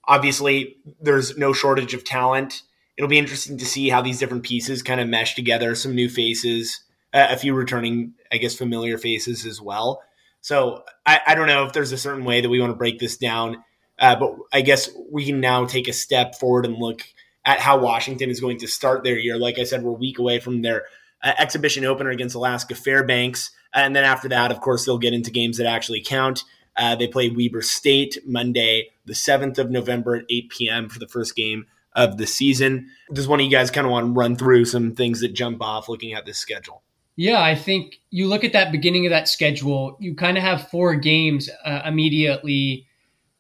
Obviously, 0.09 0.77
there's 1.01 1.37
no 1.37 1.53
shortage 1.53 1.95
of 1.95 2.05
talent. 2.05 2.63
It'll 2.97 3.09
be 3.09 3.19
interesting 3.19 3.59
to 3.59 3.67
see 3.67 3.89
how 3.89 4.03
these 4.03 4.19
different 4.19 4.43
pieces 4.43 4.83
kind 4.83 5.01
of 5.01 5.09
mesh 5.09 5.35
together. 5.35 5.75
Some 5.75 5.95
new 5.95 6.09
faces, 6.09 6.81
a 7.13 7.37
few 7.37 7.55
returning, 7.55 8.15
I 8.31 8.39
guess, 8.39 8.55
familiar 8.55 8.99
faces 8.99 9.45
as 9.45 9.61
well. 9.61 10.03
So 10.41 10.83
I, 11.07 11.21
I, 11.27 11.35
don't 11.35 11.47
know 11.47 11.65
if 11.67 11.73
there's 11.73 11.93
a 11.93 11.99
certain 11.99 12.25
way 12.25 12.41
that 12.41 12.49
we 12.49 12.61
want 12.61 12.73
to 12.73 12.77
break 12.77 12.99
this 12.99 13.17
down, 13.17 13.63
uh, 13.99 14.17
but 14.17 14.35
I 14.53 14.63
guess 14.63 14.91
we 15.11 15.25
can 15.25 15.41
now 15.41 15.67
take 15.67 15.87
a 15.87 15.93
step 15.93 16.35
forward 16.35 16.67
and 16.67 16.77
look 16.77 17.03
at 17.45 17.61
how 17.61 17.79
Washington 17.79 18.31
is 18.31 18.41
going 18.41 18.59
to 18.59 18.67
start 18.67 19.05
their 19.05 19.19
year. 19.19 19.39
Like 19.39 19.59
I 19.59 19.65
said, 19.65 19.83
we're 19.83 19.91
a 19.91 19.95
week 19.95 20.19
away 20.19 20.41
from 20.41 20.63
their 20.63 20.85
uh, 21.23 21.33
exhibition 21.39 21.85
opener 21.85 22.11
against 22.11 22.35
Alaska 22.35 22.75
Fairbanks. 22.75 23.51
And 23.75 23.95
then 23.95 24.05
after 24.05 24.29
that, 24.31 24.51
of 24.51 24.61
course, 24.61 24.85
they'll 24.85 24.99
get 24.99 25.15
into 25.15 25.31
games 25.31 25.59
that 25.59 25.67
actually 25.67 26.03
count. 26.03 26.45
Uh, 26.77 26.97
they 26.97 27.07
play 27.07 27.29
Weber 27.29 27.63
State 27.63 28.19
Monday, 28.27 28.91
the 29.05 29.13
7th 29.13 29.59
of 29.59 29.71
November 29.71 30.17
at 30.17 30.25
8 30.29 30.49
p.m. 30.51 30.89
for 30.89 30.99
the 30.99 31.09
first 31.09 31.37
game 31.37 31.67
of 31.95 32.17
the 32.17 32.27
season. 32.27 32.89
Does 33.13 33.29
one 33.29 33.41
of 33.41 33.45
you 33.45 33.51
guys 33.51 33.71
kind 33.71 33.87
of 33.87 33.91
want 33.91 34.07
to 34.07 34.13
run 34.13 34.37
through 34.37 34.65
some 34.65 34.95
things 34.95 35.21
that 35.21 35.35
jump 35.35 35.63
off 35.63 35.89
looking 35.89 36.15
at 36.15 36.25
this 36.25 36.39
schedule? 36.39 36.83
Yeah, 37.17 37.43
I 37.43 37.55
think 37.55 38.01
you 38.11 38.27
look 38.27 38.43
at 38.45 38.55
that 38.55 38.73
beginning 38.73 39.07
of 39.07 39.11
that 39.11 39.29
schedule, 39.29 39.97
you 40.01 40.15
kind 40.15 40.39
of 40.39 40.43
have 40.43 40.69
four 40.71 40.95
games 40.95 41.51
uh, 41.65 41.83
immediately 41.85 42.87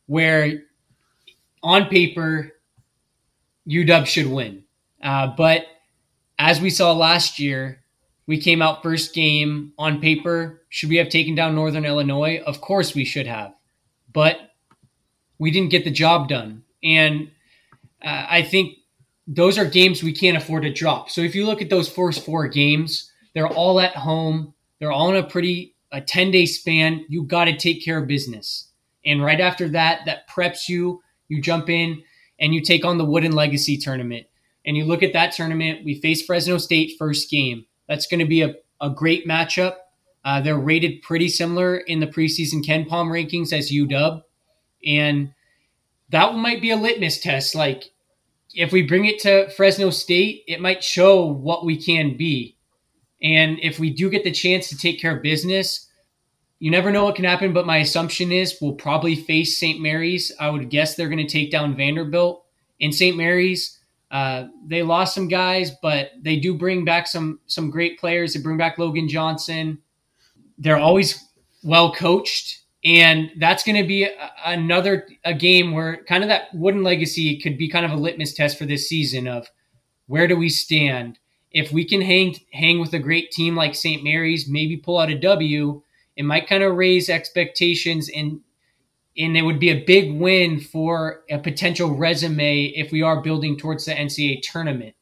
where 0.06 0.62
on 1.62 1.87
paper, 1.87 2.52
UW 3.68 4.06
should 4.06 4.26
win. 4.26 4.64
Uh, 5.02 5.28
but 5.37 5.64
as 6.38 6.61
we 6.61 6.70
saw 6.70 6.92
last 6.92 7.38
year, 7.38 7.82
we 8.26 8.40
came 8.40 8.62
out 8.62 8.82
first 8.82 9.14
game 9.14 9.72
on 9.78 10.00
paper. 10.00 10.62
Should 10.68 10.88
we 10.88 10.96
have 10.96 11.08
taken 11.08 11.35
down 11.35 11.54
Northern 11.54 11.85
Illinois? 11.85 12.42
Of 12.44 12.61
course 12.61 12.94
we 12.94 13.04
should 13.04 13.26
have. 13.26 13.54
But 14.12 14.38
we 15.38 15.50
didn't 15.50 15.70
get 15.70 15.85
the 15.85 15.90
job 15.90 16.28
done. 16.28 16.62
And 16.82 17.30
uh, 18.04 18.26
I 18.28 18.42
think 18.42 18.76
those 19.26 19.58
are 19.58 19.64
games 19.64 20.02
we 20.02 20.12
can't 20.12 20.37
afford 20.37 20.64
to 20.64 20.72
drop. 20.72 21.11
So 21.11 21.20
if 21.20 21.35
you 21.35 21.46
look 21.46 21.62
at 21.62 21.70
those 21.70 21.88
first 21.88 22.24
four 22.24 22.48
games, 22.48 23.12
they're 23.35 23.49
all 23.49 23.81
at 23.81 23.97
home. 23.97 24.55
They're 24.79 24.92
all 24.92 25.11
in 25.11 25.16
a 25.16 25.27
pretty 25.27 25.75
a 25.92 26.01
10 26.01 26.31
day 26.31 26.47
span. 26.47 27.05
You 27.09 27.25
got 27.25 27.45
to 27.45 27.57
take 27.57 27.85
care 27.85 27.99
of 27.99 28.09
business. 28.09 28.68
And 29.05 29.23
right 29.23 29.40
after 29.40 29.68
that, 29.71 30.01
that 30.07 30.29
preps 30.29 30.68
you. 30.68 31.03
You 31.29 31.40
jump 31.40 31.68
in 31.68 32.03
and 32.38 32.55
you 32.55 32.62
take 32.62 32.85
on 32.85 32.99
the 32.99 33.05
Wooden 33.05 33.33
Legacy 33.33 33.77
tournament. 33.77 34.27
And 34.64 34.77
you 34.77 34.85
look 34.85 35.03
at 35.03 35.12
that 35.12 35.33
tournament. 35.33 35.85
We 35.85 36.01
face 36.01 36.25
Fresno 36.25 36.59
State 36.59 36.95
first 36.99 37.31
game. 37.31 37.66
That's 37.88 38.07
going 38.07 38.21
to 38.21 38.27
be 38.27 38.42
a, 38.42 38.55
a 38.81 38.90
great 38.90 39.27
matchup. 39.27 39.77
Uh, 40.25 40.40
they're 40.40 40.59
rated 40.59 41.03
pretty 41.03 41.29
similar 41.29 41.79
in 41.79 42.01
the 42.01 42.07
preseason 42.07 42.64
KenPom 42.64 43.09
rankings 43.09 43.53
as 43.53 43.73
UW. 43.73 44.23
And 44.87 45.33
that 46.11 46.35
might 46.35 46.62
be 46.62 46.71
a 46.71 46.77
litmus 46.77 47.21
test. 47.21 47.55
Like, 47.55 47.90
if 48.55 48.71
we 48.71 48.83
bring 48.83 49.07
it 49.07 49.18
to 49.21 49.51
Fresno 49.51 49.90
State, 49.90 50.45
it 50.47 50.61
might 50.61 50.85
show 50.85 51.25
what 51.25 51.64
we 51.64 51.77
can 51.77 52.16
be. 52.16 52.57
And 53.22 53.58
if 53.62 53.78
we 53.78 53.90
do 53.90 54.11
get 54.11 54.24
the 54.24 54.32
chance 54.32 54.68
to 54.68 54.76
take 54.76 55.00
care 55.00 55.16
of 55.16 55.22
business, 55.22 55.88
you 56.58 56.70
never 56.70 56.90
know 56.90 57.04
what 57.04 57.16
can 57.16 57.24
happen. 57.24 57.52
But 57.52 57.66
my 57.66 57.78
assumption 57.78 58.32
is 58.32 58.58
we'll 58.61 58.74
probably 58.74 59.14
face 59.14 59.58
St. 59.58 59.80
Mary's. 59.80 60.32
I 60.38 60.50
would 60.50 60.70
guess 60.70 60.94
they're 60.94 61.08
going 61.08 61.26
to 61.26 61.32
take 61.32 61.50
down 61.50 61.76
Vanderbilt. 61.76 62.44
In 62.80 62.90
St. 62.90 63.16
Mary's, 63.16 63.78
uh, 64.12 64.48
they 64.66 64.82
lost 64.82 65.14
some 65.14 65.26
guys, 65.26 65.70
but 65.82 66.11
they 66.20 66.37
do 66.38 66.52
bring 66.52 66.85
back 66.85 67.06
some 67.06 67.40
some 67.46 67.70
great 67.70 67.98
players. 67.98 68.35
They 68.35 68.40
bring 68.40 68.58
back 68.58 68.76
Logan 68.76 69.08
Johnson. 69.08 69.78
They're 70.58 70.78
always 70.78 71.28
well 71.64 71.94
coached, 71.94 72.61
and 72.85 73.30
that's 73.38 73.64
going 73.64 73.80
to 73.80 73.87
be 73.87 74.04
a, 74.04 74.11
another 74.44 75.08
a 75.24 75.32
game 75.32 75.72
where 75.72 76.04
kind 76.04 76.22
of 76.22 76.28
that 76.28 76.52
wooden 76.54 76.82
legacy 76.82 77.40
could 77.40 77.56
be 77.56 77.68
kind 77.68 77.87
of 77.87 77.92
a 77.92 77.96
litmus 77.96 78.35
test 78.35 78.58
for 78.58 78.66
this 78.66 78.88
season 78.88 79.26
of 79.26 79.48
where 80.08 80.26
do 80.26 80.37
we 80.37 80.50
stand. 80.50 81.18
If 81.52 81.72
we 81.72 81.84
can 81.84 82.00
hang 82.00 82.36
hang 82.52 82.80
with 82.80 82.94
a 82.94 82.98
great 82.98 83.30
team 83.30 83.56
like 83.56 83.74
St. 83.74 84.02
Mary's, 84.02 84.48
maybe 84.48 84.76
pull 84.76 84.98
out 84.98 85.10
a 85.10 85.18
W, 85.18 85.82
it 86.16 86.24
might 86.24 86.48
kind 86.48 86.62
of 86.62 86.76
raise 86.76 87.08
expectations 87.08 88.08
and 88.14 88.40
and 89.16 89.36
it 89.36 89.42
would 89.42 89.60
be 89.60 89.70
a 89.70 89.84
big 89.84 90.14
win 90.14 90.58
for 90.58 91.22
a 91.30 91.38
potential 91.38 91.94
resume 91.94 92.64
if 92.64 92.92
we 92.92 93.02
are 93.02 93.20
building 93.20 93.58
towards 93.58 93.84
the 93.84 93.92
NCAA 93.92 94.40
tournament. 94.42 94.94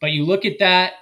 But 0.00 0.12
you 0.12 0.24
look 0.24 0.44
at 0.44 0.58
that, 0.58 0.94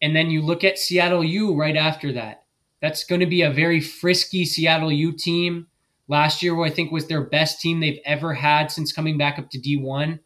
and 0.00 0.14
then 0.14 0.30
you 0.30 0.42
look 0.42 0.64
at 0.64 0.78
Seattle 0.78 1.24
U 1.24 1.54
right 1.54 1.76
after 1.76 2.12
that. 2.12 2.44
That's 2.80 3.04
going 3.04 3.20
to 3.20 3.26
be 3.26 3.42
a 3.42 3.50
very 3.50 3.80
frisky 3.80 4.44
Seattle 4.44 4.92
U 4.92 5.12
team. 5.12 5.66
Last 6.06 6.42
year, 6.42 6.60
I 6.62 6.70
think 6.70 6.90
was 6.90 7.06
their 7.06 7.22
best 7.22 7.60
team 7.60 7.80
they've 7.80 8.00
ever 8.04 8.34
had 8.34 8.70
since 8.70 8.92
coming 8.92 9.18
back 9.18 9.38
up 9.38 9.50
to 9.50 9.58
D1. 9.58 10.20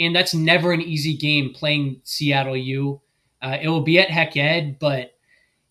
And 0.00 0.16
that's 0.16 0.34
never 0.34 0.72
an 0.72 0.80
easy 0.80 1.16
game 1.16 1.52
playing 1.54 2.00
Seattle 2.02 2.56
U. 2.56 3.00
Uh, 3.42 3.58
it 3.60 3.68
will 3.68 3.82
be 3.82 3.98
at 3.98 4.10
Hec 4.10 4.36
Ed, 4.36 4.78
but 4.78 5.14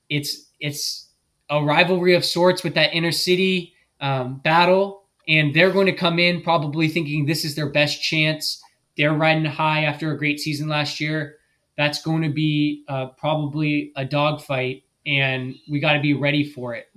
it's 0.10 0.50
it's 0.60 1.08
a 1.50 1.64
rivalry 1.64 2.16
of 2.16 2.26
sorts 2.26 2.64
with 2.64 2.76
that 2.76 2.94
inner 2.94 3.12
city 3.12 3.74
um, 4.00 4.40
battle 4.40 5.02
and 5.28 5.54
they're 5.54 5.72
going 5.72 5.86
to 5.86 5.94
come 5.94 6.20
in 6.20 6.42
probably 6.42 6.88
thinking 6.88 7.26
this 7.26 7.46
is 7.46 7.56
their 7.56 7.70
best 7.70 8.02
chance. 8.02 8.62
They're 8.98 9.14
riding 9.14 9.46
high 9.46 9.84
after 9.84 10.12
a 10.12 10.18
great 10.18 10.40
season 10.40 10.68
last 10.68 11.00
year. 11.00 11.38
That's 11.78 12.02
going 12.02 12.24
to 12.24 12.30
be 12.30 12.84
uh, 12.88 13.08
probably 13.18 13.92
a 13.96 14.04
dogfight, 14.06 14.84
and 15.06 15.56
we 15.70 15.80
got 15.80 15.94
to 15.94 16.02
be 16.02 16.14
ready 16.14 16.44
for 16.44 16.76
it. 16.76 16.90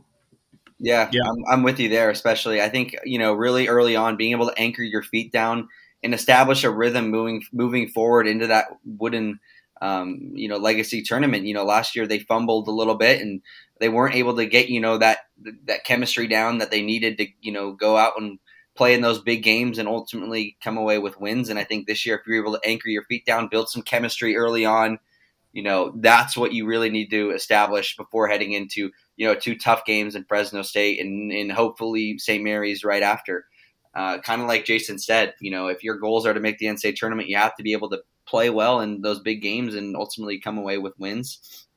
Yeah, 0.80 1.08
yeah. 1.12 1.22
I'm, 1.24 1.44
I'm 1.48 1.62
with 1.62 1.78
you 1.78 1.88
there, 1.88 2.10
especially. 2.10 2.60
I 2.60 2.68
think, 2.68 2.96
you 3.04 3.18
know, 3.18 3.32
really 3.32 3.68
early 3.68 3.94
on, 3.94 4.16
being 4.16 4.32
able 4.32 4.48
to 4.48 4.58
anchor 4.58 4.82
your 4.82 5.02
feet 5.02 5.32
down 5.32 5.68
and 6.02 6.12
establish 6.12 6.64
a 6.64 6.70
rhythm 6.70 7.10
moving 7.10 7.44
moving 7.52 7.88
forward 7.88 8.26
into 8.26 8.48
that 8.48 8.66
wooden 8.84 9.38
um, 9.80 10.32
you 10.34 10.48
know 10.48 10.56
legacy 10.56 11.02
tournament. 11.02 11.46
You 11.46 11.54
know, 11.54 11.64
last 11.64 11.96
year 11.96 12.06
they 12.06 12.20
fumbled 12.20 12.68
a 12.68 12.72
little 12.72 12.94
bit 12.94 13.20
and 13.20 13.42
they 13.80 13.88
weren't 13.88 14.14
able 14.14 14.36
to 14.36 14.46
get 14.46 14.68
you 14.68 14.80
know 14.80 14.98
that 14.98 15.20
that 15.64 15.84
chemistry 15.84 16.26
down 16.26 16.58
that 16.58 16.70
they 16.70 16.82
needed 16.82 17.18
to 17.18 17.26
you 17.40 17.52
know 17.52 17.72
go 17.72 17.96
out 17.96 18.12
and 18.18 18.38
play 18.76 18.94
in 18.94 19.02
those 19.02 19.20
big 19.20 19.42
games 19.42 19.78
and 19.78 19.88
ultimately 19.88 20.56
come 20.62 20.76
away 20.76 20.98
with 20.98 21.20
wins. 21.20 21.48
And 21.48 21.58
I 21.58 21.64
think 21.64 21.86
this 21.86 22.04
year, 22.04 22.16
if 22.16 22.26
you're 22.26 22.42
able 22.42 22.58
to 22.58 22.68
anchor 22.68 22.88
your 22.88 23.04
feet 23.04 23.24
down, 23.24 23.48
build 23.48 23.68
some 23.68 23.82
chemistry 23.82 24.36
early 24.36 24.64
on, 24.64 24.98
you 25.52 25.62
know 25.62 25.92
that's 25.96 26.36
what 26.36 26.52
you 26.52 26.66
really 26.66 26.90
need 26.90 27.10
to 27.10 27.30
establish 27.30 27.96
before 27.96 28.26
heading 28.26 28.52
into 28.52 28.90
you 29.16 29.26
know 29.26 29.34
two 29.34 29.56
tough 29.56 29.84
games 29.84 30.14
in 30.14 30.24
Fresno 30.24 30.62
State 30.62 31.00
and, 31.00 31.32
and 31.32 31.52
hopefully 31.52 32.18
St. 32.18 32.42
Mary's 32.42 32.84
right 32.84 33.02
after. 33.02 33.46
Uh, 33.94 34.18
kind 34.18 34.42
of 34.42 34.48
like 34.48 34.64
Jason 34.64 34.98
said, 34.98 35.34
you 35.38 35.52
know, 35.52 35.68
if 35.68 35.84
your 35.84 35.96
goals 35.96 36.26
are 36.26 36.34
to 36.34 36.40
make 36.40 36.58
the 36.58 36.66
NCAA 36.66 36.96
tournament, 36.96 37.28
you 37.28 37.36
have 37.36 37.54
to 37.54 37.62
be 37.62 37.72
able 37.72 37.88
to 37.90 38.02
play 38.34 38.50
well 38.50 38.80
in 38.80 39.00
those 39.00 39.20
big 39.20 39.40
games 39.40 39.76
and 39.76 39.94
ultimately 39.94 40.40
come 40.40 40.58
away 40.58 40.76
with 40.76 40.98
wins. 40.98 41.68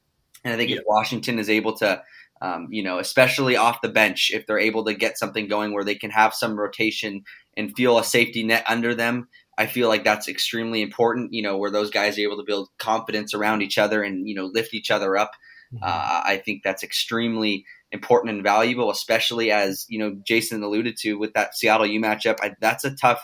And 0.44 0.52
I 0.52 0.58
think 0.58 0.72
yeah. 0.72 0.78
if 0.78 0.84
Washington 0.88 1.38
is 1.38 1.52
able 1.52 1.78
to, 1.78 2.02
um, 2.42 2.68
you 2.72 2.82
know, 2.82 2.98
especially 2.98 3.56
off 3.56 3.82
the 3.84 3.90
bench, 3.90 4.32
if 4.34 4.48
they're 4.48 4.58
able 4.58 4.84
to 4.86 4.96
get 4.96 5.20
something 5.20 5.48
going 5.48 5.72
where 5.72 5.84
they 5.84 5.94
can 5.94 6.10
have 6.10 6.34
some 6.34 6.60
rotation 6.60 7.26
and 7.56 7.76
feel 7.76 8.00
a 8.00 8.04
safety 8.04 8.44
net 8.44 8.64
under 8.68 8.96
them, 8.96 9.28
I 9.56 9.68
feel 9.68 9.88
like 9.88 10.04
that's 10.04 10.28
extremely 10.28 10.82
important. 10.82 11.32
You 11.32 11.44
know, 11.44 11.58
where 11.58 11.70
those 11.70 11.92
guys 11.92 12.18
are 12.18 12.22
able 12.22 12.38
to 12.38 12.44
build 12.46 12.70
confidence 12.80 13.36
around 13.36 13.62
each 13.62 13.78
other 13.78 14.02
and 14.02 14.28
you 14.28 14.34
know 14.34 14.46
lift 14.46 14.74
each 14.74 14.90
other 14.90 15.16
up. 15.16 15.32
Mm-hmm. 15.72 15.84
Uh, 15.84 16.22
I 16.26 16.42
think 16.44 16.64
that's 16.64 16.84
extremely 16.84 17.66
important 17.92 18.34
and 18.34 18.44
valuable, 18.44 18.90
especially 18.90 19.52
as 19.52 19.86
you 19.90 20.00
know 20.00 20.18
Jason 20.26 20.64
alluded 20.64 20.98
to 21.02 21.20
with 21.20 21.34
that 21.34 21.56
Seattle 21.56 21.86
U 21.86 22.00
matchup. 22.00 22.38
I, 22.42 22.56
that's 22.60 22.84
a 22.84 22.96
tough 22.96 23.24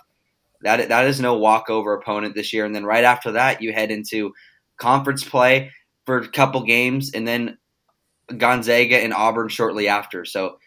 that 0.63 0.89
that 0.89 1.05
is 1.05 1.19
no 1.19 1.37
walkover 1.37 1.93
opponent 1.93 2.35
this 2.35 2.53
year. 2.53 2.65
And 2.65 2.75
then 2.75 2.85
right 2.85 3.03
after 3.03 3.33
that, 3.33 3.61
you 3.61 3.73
head 3.73 3.91
into 3.91 4.33
conference 4.77 5.23
play. 5.23 5.71
for 6.05 6.17
a 6.17 6.27
couple 6.27 6.63
games, 6.63 7.11
and 7.13 7.25
then 7.25 7.57
Gonzaga 8.37 8.97
and 8.97 9.13
Auburn 9.13 9.47
shortly 9.49 9.87
after. 9.87 10.25
So 10.25 10.57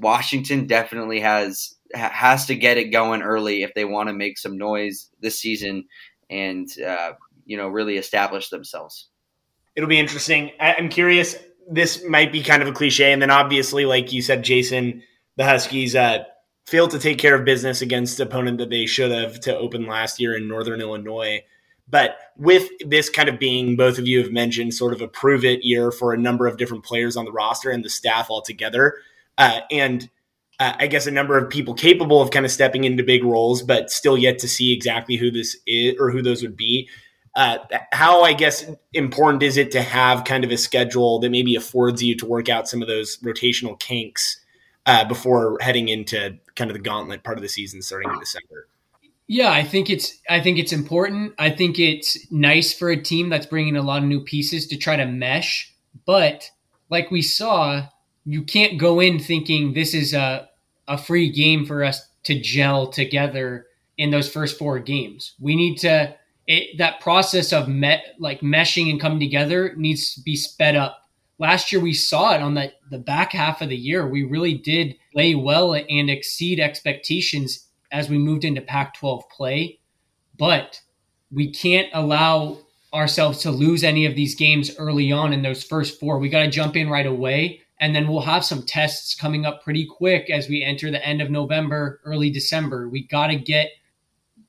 Washington 0.00 0.66
definitely 0.66 1.20
has 1.20 1.74
has 1.94 2.46
to 2.46 2.54
get 2.54 2.76
it 2.76 2.90
going 2.90 3.22
early 3.22 3.62
if 3.62 3.72
they 3.74 3.84
want 3.84 4.08
to 4.08 4.12
make 4.14 4.38
some 4.38 4.58
noise 4.58 5.08
this 5.20 5.38
season 5.38 5.84
and 6.30 6.68
uh, 6.86 7.12
you 7.44 7.56
know 7.56 7.68
really 7.68 7.96
establish 7.96 8.50
themselves. 8.50 9.08
It'll 9.76 9.88
be 9.88 9.98
interesting. 9.98 10.52
I'm 10.60 10.88
curious. 10.88 11.36
This 11.70 12.02
might 12.04 12.32
be 12.32 12.42
kind 12.42 12.62
of 12.62 12.68
a 12.68 12.72
cliche, 12.72 13.12
and 13.12 13.20
then 13.20 13.30
obviously, 13.30 13.84
like 13.84 14.12
you 14.12 14.22
said, 14.22 14.42
Jason, 14.42 15.02
the 15.36 15.44
Huskies 15.44 15.94
uh, 15.94 16.24
failed 16.68 16.90
to 16.90 16.98
take 16.98 17.18
care 17.18 17.34
of 17.34 17.46
business 17.46 17.80
against 17.80 18.20
opponent 18.20 18.58
that 18.58 18.68
they 18.68 18.84
should 18.84 19.10
have 19.10 19.40
to 19.40 19.56
open 19.56 19.86
last 19.86 20.20
year 20.20 20.36
in 20.36 20.46
Northern 20.46 20.82
Illinois. 20.82 21.42
But 21.88 22.18
with 22.36 22.68
this 22.86 23.08
kind 23.08 23.30
of 23.30 23.38
being, 23.38 23.74
both 23.74 23.98
of 23.98 24.06
you 24.06 24.22
have 24.22 24.30
mentioned, 24.30 24.74
sort 24.74 24.92
of 24.92 25.00
a 25.00 25.08
prove 25.08 25.46
it 25.46 25.64
year 25.64 25.90
for 25.90 26.12
a 26.12 26.18
number 26.18 26.46
of 26.46 26.58
different 26.58 26.84
players 26.84 27.16
on 27.16 27.24
the 27.24 27.32
roster 27.32 27.70
and 27.70 27.82
the 27.82 27.88
staff 27.88 28.28
altogether, 28.28 28.96
uh, 29.38 29.60
and 29.70 30.10
uh, 30.60 30.74
I 30.78 30.88
guess 30.88 31.06
a 31.06 31.10
number 31.10 31.38
of 31.38 31.48
people 31.48 31.72
capable 31.72 32.20
of 32.20 32.30
kind 32.30 32.44
of 32.44 32.52
stepping 32.52 32.84
into 32.84 33.02
big 33.02 33.24
roles, 33.24 33.62
but 33.62 33.90
still 33.90 34.18
yet 34.18 34.38
to 34.40 34.48
see 34.48 34.74
exactly 34.74 35.16
who 35.16 35.30
this 35.30 35.56
is 35.66 35.94
or 35.98 36.10
who 36.10 36.20
those 36.20 36.42
would 36.42 36.56
be. 36.56 36.90
Uh, 37.34 37.58
how 37.92 38.24
I 38.24 38.34
guess 38.34 38.68
important 38.92 39.42
is 39.42 39.56
it 39.56 39.70
to 39.70 39.80
have 39.80 40.24
kind 40.24 40.44
of 40.44 40.50
a 40.50 40.56
schedule 40.58 41.20
that 41.20 41.30
maybe 41.30 41.54
affords 41.54 42.02
you 42.02 42.16
to 42.16 42.26
work 42.26 42.50
out 42.50 42.68
some 42.68 42.82
of 42.82 42.88
those 42.88 43.16
rotational 43.18 43.78
kinks 43.78 44.38
uh, 44.88 45.04
before 45.04 45.58
heading 45.60 45.88
into 45.88 46.36
kind 46.56 46.70
of 46.70 46.74
the 46.74 46.82
gauntlet 46.82 47.22
part 47.22 47.36
of 47.36 47.42
the 47.42 47.48
season 47.48 47.82
starting 47.82 48.10
in 48.10 48.18
December? 48.18 48.66
Yeah, 49.28 49.52
I 49.52 49.62
think 49.62 49.90
it's 49.90 50.18
I 50.28 50.40
think 50.40 50.58
it's 50.58 50.72
important. 50.72 51.34
I 51.38 51.50
think 51.50 51.78
it's 51.78 52.16
nice 52.32 52.72
for 52.72 52.88
a 52.88 53.00
team 53.00 53.28
that's 53.28 53.46
bringing 53.46 53.76
a 53.76 53.82
lot 53.82 54.02
of 54.02 54.08
new 54.08 54.24
pieces 54.24 54.66
to 54.68 54.78
try 54.78 54.96
to 54.96 55.04
mesh, 55.04 55.74
but 56.06 56.50
like 56.88 57.10
we 57.10 57.20
saw, 57.20 57.86
you 58.24 58.42
can't 58.42 58.80
go 58.80 59.00
in 59.00 59.18
thinking 59.18 59.74
this 59.74 59.92
is 59.92 60.14
a 60.14 60.48
a 60.88 60.96
free 60.96 61.30
game 61.30 61.66
for 61.66 61.84
us 61.84 62.08
to 62.24 62.40
gel 62.40 62.86
together 62.86 63.66
in 63.98 64.10
those 64.10 64.30
first 64.30 64.58
four 64.58 64.78
games. 64.78 65.34
We 65.38 65.54
need 65.54 65.76
to 65.80 66.16
it, 66.46 66.78
that 66.78 67.00
process 67.00 67.52
of 67.52 67.68
met 67.68 68.14
like 68.18 68.40
meshing 68.40 68.88
and 68.90 68.98
coming 68.98 69.20
together 69.20 69.74
needs 69.76 70.14
to 70.14 70.22
be 70.22 70.34
sped 70.34 70.76
up. 70.76 71.07
Last 71.38 71.70
year 71.70 71.80
we 71.80 71.92
saw 71.92 72.34
it 72.34 72.42
on 72.42 72.54
the 72.54 72.72
the 72.90 72.98
back 72.98 73.32
half 73.32 73.62
of 73.62 73.68
the 73.68 73.76
year. 73.76 74.06
We 74.06 74.24
really 74.24 74.54
did 74.54 74.96
play 75.12 75.34
well 75.34 75.74
and 75.74 76.10
exceed 76.10 76.58
expectations 76.58 77.68
as 77.92 78.08
we 78.08 78.18
moved 78.18 78.44
into 78.44 78.60
Pac 78.60 78.94
12 78.94 79.28
play, 79.30 79.78
but 80.36 80.80
we 81.30 81.50
can't 81.52 81.88
allow 81.92 82.58
ourselves 82.92 83.42
to 83.42 83.50
lose 83.50 83.84
any 83.84 84.06
of 84.06 84.14
these 84.14 84.34
games 84.34 84.74
early 84.78 85.12
on 85.12 85.32
in 85.32 85.42
those 85.42 85.62
first 85.62 86.00
four. 86.00 86.18
We 86.18 86.28
got 86.28 86.42
to 86.42 86.50
jump 86.50 86.76
in 86.76 86.88
right 86.88 87.06
away. 87.06 87.60
And 87.80 87.94
then 87.94 88.08
we'll 88.08 88.22
have 88.22 88.44
some 88.44 88.66
tests 88.66 89.14
coming 89.14 89.46
up 89.46 89.62
pretty 89.62 89.86
quick 89.86 90.30
as 90.30 90.48
we 90.48 90.64
enter 90.64 90.90
the 90.90 91.06
end 91.06 91.22
of 91.22 91.30
November, 91.30 92.00
early 92.04 92.28
December. 92.28 92.88
We 92.88 93.06
got 93.06 93.28
to 93.28 93.36
get 93.36 93.70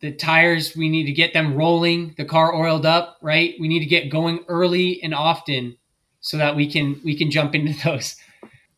the 0.02 0.12
tires, 0.14 0.76
we 0.76 0.90
need 0.90 1.06
to 1.06 1.12
get 1.12 1.34
them 1.34 1.56
rolling, 1.56 2.16
the 2.18 2.26
car 2.26 2.56
oiled 2.56 2.86
up, 2.86 3.18
right? 3.22 3.56
We 3.60 3.68
need 3.68 3.82
to 3.82 3.86
get 3.86 4.10
going 4.10 4.46
early 4.48 5.04
and 5.04 5.14
often 5.14 5.78
so 6.22 6.38
that 6.38 6.56
we 6.56 6.72
can 6.72 7.00
we 7.04 7.18
can 7.18 7.32
jump 7.32 7.56
into 7.56 7.74
those 7.84 8.16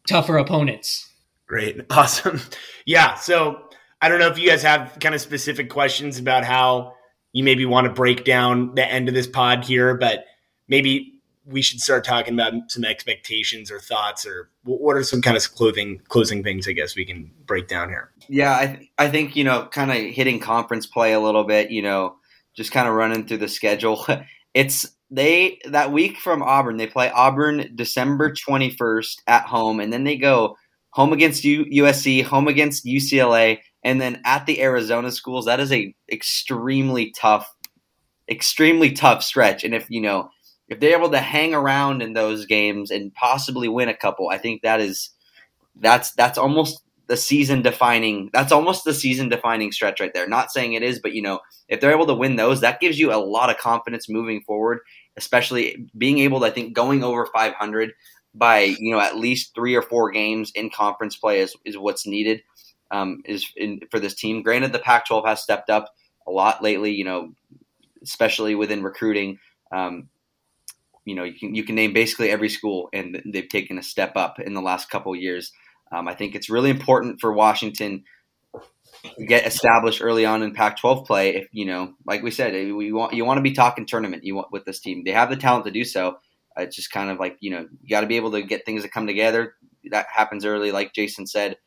tougher 0.07 0.37
opponents. 0.37 1.09
Great. 1.47 1.81
Awesome. 1.89 2.39
Yeah, 2.85 3.15
so 3.15 3.61
I 4.01 4.09
don't 4.09 4.19
know 4.19 4.29
if 4.29 4.39
you 4.39 4.49
guys 4.49 4.63
have 4.63 4.97
kind 4.99 5.13
of 5.13 5.21
specific 5.21 5.69
questions 5.69 6.17
about 6.17 6.45
how 6.45 6.95
you 7.33 7.43
maybe 7.43 7.65
want 7.65 7.85
to 7.85 7.93
break 7.93 8.23
down 8.25 8.75
the 8.75 8.85
end 8.89 9.07
of 9.07 9.13
this 9.13 9.27
pod 9.27 9.63
here, 9.65 9.95
but 9.95 10.25
maybe 10.67 11.13
we 11.45 11.61
should 11.61 11.79
start 11.79 12.03
talking 12.03 12.33
about 12.33 12.53
some 12.69 12.85
expectations 12.85 13.71
or 13.71 13.79
thoughts 13.79 14.25
or 14.25 14.49
what 14.63 14.95
are 14.95 15.03
some 15.03 15.21
kind 15.21 15.35
of 15.35 15.55
clothing 15.55 15.99
closing 16.07 16.43
things 16.43 16.67
I 16.67 16.71
guess 16.71 16.95
we 16.95 17.05
can 17.05 17.31
break 17.45 17.67
down 17.67 17.89
here. 17.89 18.11
Yeah, 18.27 18.55
I 18.55 18.67
th- 18.67 18.89
I 18.97 19.09
think 19.09 19.35
you 19.35 19.43
know 19.43 19.67
kind 19.71 19.91
of 19.91 19.97
hitting 19.97 20.39
conference 20.39 20.85
play 20.85 21.13
a 21.13 21.19
little 21.19 21.43
bit, 21.43 21.71
you 21.71 21.81
know, 21.81 22.15
just 22.53 22.71
kind 22.71 22.87
of 22.87 22.93
running 22.93 23.27
through 23.27 23.37
the 23.37 23.47
schedule. 23.47 24.05
It's 24.53 24.85
they 25.11 25.59
that 25.65 25.91
week 25.91 26.17
from 26.17 26.41
Auburn, 26.41 26.77
they 26.77 26.87
play 26.87 27.11
Auburn 27.11 27.71
December 27.75 28.31
21st 28.33 29.17
at 29.27 29.45
home 29.45 29.79
and 29.79 29.91
then 29.91 30.05
they 30.05 30.15
go 30.15 30.55
home 30.91 31.13
against 31.13 31.43
U- 31.43 31.65
USC, 31.65 32.23
home 32.23 32.47
against 32.47 32.85
UCLA, 32.85 33.59
and 33.83 33.99
then 33.99 34.21
at 34.25 34.45
the 34.45 34.61
Arizona 34.61 35.11
schools, 35.11 35.45
that 35.45 35.59
is 35.59 35.71
a 35.71 35.93
extremely 36.11 37.11
tough, 37.11 37.53
extremely 38.29 38.91
tough 38.91 39.23
stretch. 39.23 39.63
And 39.63 39.75
if 39.75 39.85
you 39.89 40.01
know 40.01 40.29
if 40.69 40.79
they're 40.79 40.97
able 40.97 41.11
to 41.11 41.19
hang 41.19 41.53
around 41.53 42.01
in 42.01 42.13
those 42.13 42.45
games 42.45 42.91
and 42.91 43.13
possibly 43.13 43.67
win 43.67 43.89
a 43.89 43.97
couple, 43.97 44.29
I 44.29 44.37
think 44.37 44.61
that 44.61 44.79
is 44.79 45.09
that's 45.75 46.13
that's 46.13 46.37
almost 46.37 46.83
the 47.07 47.17
season 47.17 47.61
defining. 47.61 48.29
That's 48.31 48.53
almost 48.53 48.85
the 48.85 48.93
season 48.93 49.27
defining 49.27 49.73
stretch 49.73 49.99
right 49.99 50.13
there. 50.13 50.29
Not 50.29 50.51
saying 50.51 50.73
it 50.73 50.83
is, 50.83 50.99
but 50.99 51.13
you 51.13 51.21
know 51.21 51.41
if 51.67 51.79
they're 51.79 51.91
able 51.91 52.07
to 52.07 52.13
win 52.13 52.35
those, 52.35 52.61
that 52.61 52.79
gives 52.79 52.99
you 52.99 53.13
a 53.13 53.15
lot 53.15 53.49
of 53.49 53.57
confidence 53.57 54.09
moving 54.09 54.41
forward. 54.41 54.79
Especially 55.17 55.89
being 55.97 56.19
able 56.19 56.39
to, 56.39 56.45
I 56.45 56.51
think, 56.51 56.73
going 56.73 57.03
over 57.03 57.25
500 57.25 57.91
by 58.33 58.75
you 58.79 58.93
know 58.93 58.99
at 58.99 59.17
least 59.17 59.53
three 59.53 59.75
or 59.75 59.81
four 59.81 60.09
games 60.09 60.51
in 60.55 60.69
conference 60.69 61.17
play 61.17 61.41
is, 61.41 61.53
is 61.65 61.77
what's 61.77 62.07
needed 62.07 62.41
um, 62.91 63.21
is 63.25 63.45
in, 63.55 63.79
for 63.89 63.99
this 63.99 64.13
team. 64.13 64.43
Granted, 64.43 64.73
the 64.73 64.79
Pac-12 64.79 65.25
has 65.25 65.41
stepped 65.41 65.69
up 65.69 65.93
a 66.27 66.31
lot 66.31 66.61
lately, 66.61 66.91
you 66.91 67.05
know, 67.05 67.33
especially 68.03 68.53
within 68.55 68.83
recruiting. 68.83 69.39
Um, 69.71 70.09
you 71.05 71.15
know, 71.15 71.23
you 71.23 71.33
can 71.33 71.55
you 71.55 71.63
can 71.63 71.75
name 71.75 71.93
basically 71.93 72.29
every 72.29 72.49
school, 72.49 72.89
and 72.93 73.21
they've 73.25 73.49
taken 73.49 73.77
a 73.77 73.83
step 73.83 74.15
up 74.15 74.39
in 74.39 74.53
the 74.53 74.61
last 74.61 74.89
couple 74.89 75.15
years. 75.15 75.51
Um, 75.91 76.07
I 76.07 76.13
think 76.13 76.35
it's 76.35 76.49
really 76.49 76.69
important 76.69 77.19
for 77.19 77.33
Washington 77.33 77.99
to 77.99 78.03
get 79.27 79.45
established 79.45 80.01
early 80.01 80.25
on 80.25 80.43
in 80.43 80.53
Pac-12 80.53 81.05
play. 81.05 81.35
If 81.35 81.47
you 81.51 81.65
know, 81.65 81.93
like 82.05 82.23
we 82.23 82.31
said, 82.31 82.53
we 82.53 82.91
want 82.91 83.13
you 83.13 83.25
want 83.25 83.37
to 83.37 83.41
be 83.41 83.53
talking 83.53 83.85
tournament. 83.85 84.23
You 84.23 84.35
want 84.35 84.51
with 84.51 84.65
this 84.65 84.79
team, 84.79 85.03
they 85.03 85.11
have 85.11 85.29
the 85.29 85.35
talent 85.35 85.65
to 85.65 85.71
do 85.71 85.83
so. 85.83 86.17
It's 86.57 86.75
just 86.75 86.91
kind 86.91 87.09
of 87.09 87.19
like 87.19 87.37
you 87.39 87.51
know, 87.51 87.67
you 87.81 87.89
got 87.89 88.01
to 88.01 88.07
be 88.07 88.17
able 88.17 88.31
to 88.31 88.41
get 88.41 88.65
things 88.65 88.83
to 88.83 88.89
come 88.89 89.07
together. 89.07 89.55
That 89.89 90.07
happens 90.13 90.45
early, 90.45 90.71
like 90.71 90.93
Jason 90.93 91.27
said. 91.27 91.57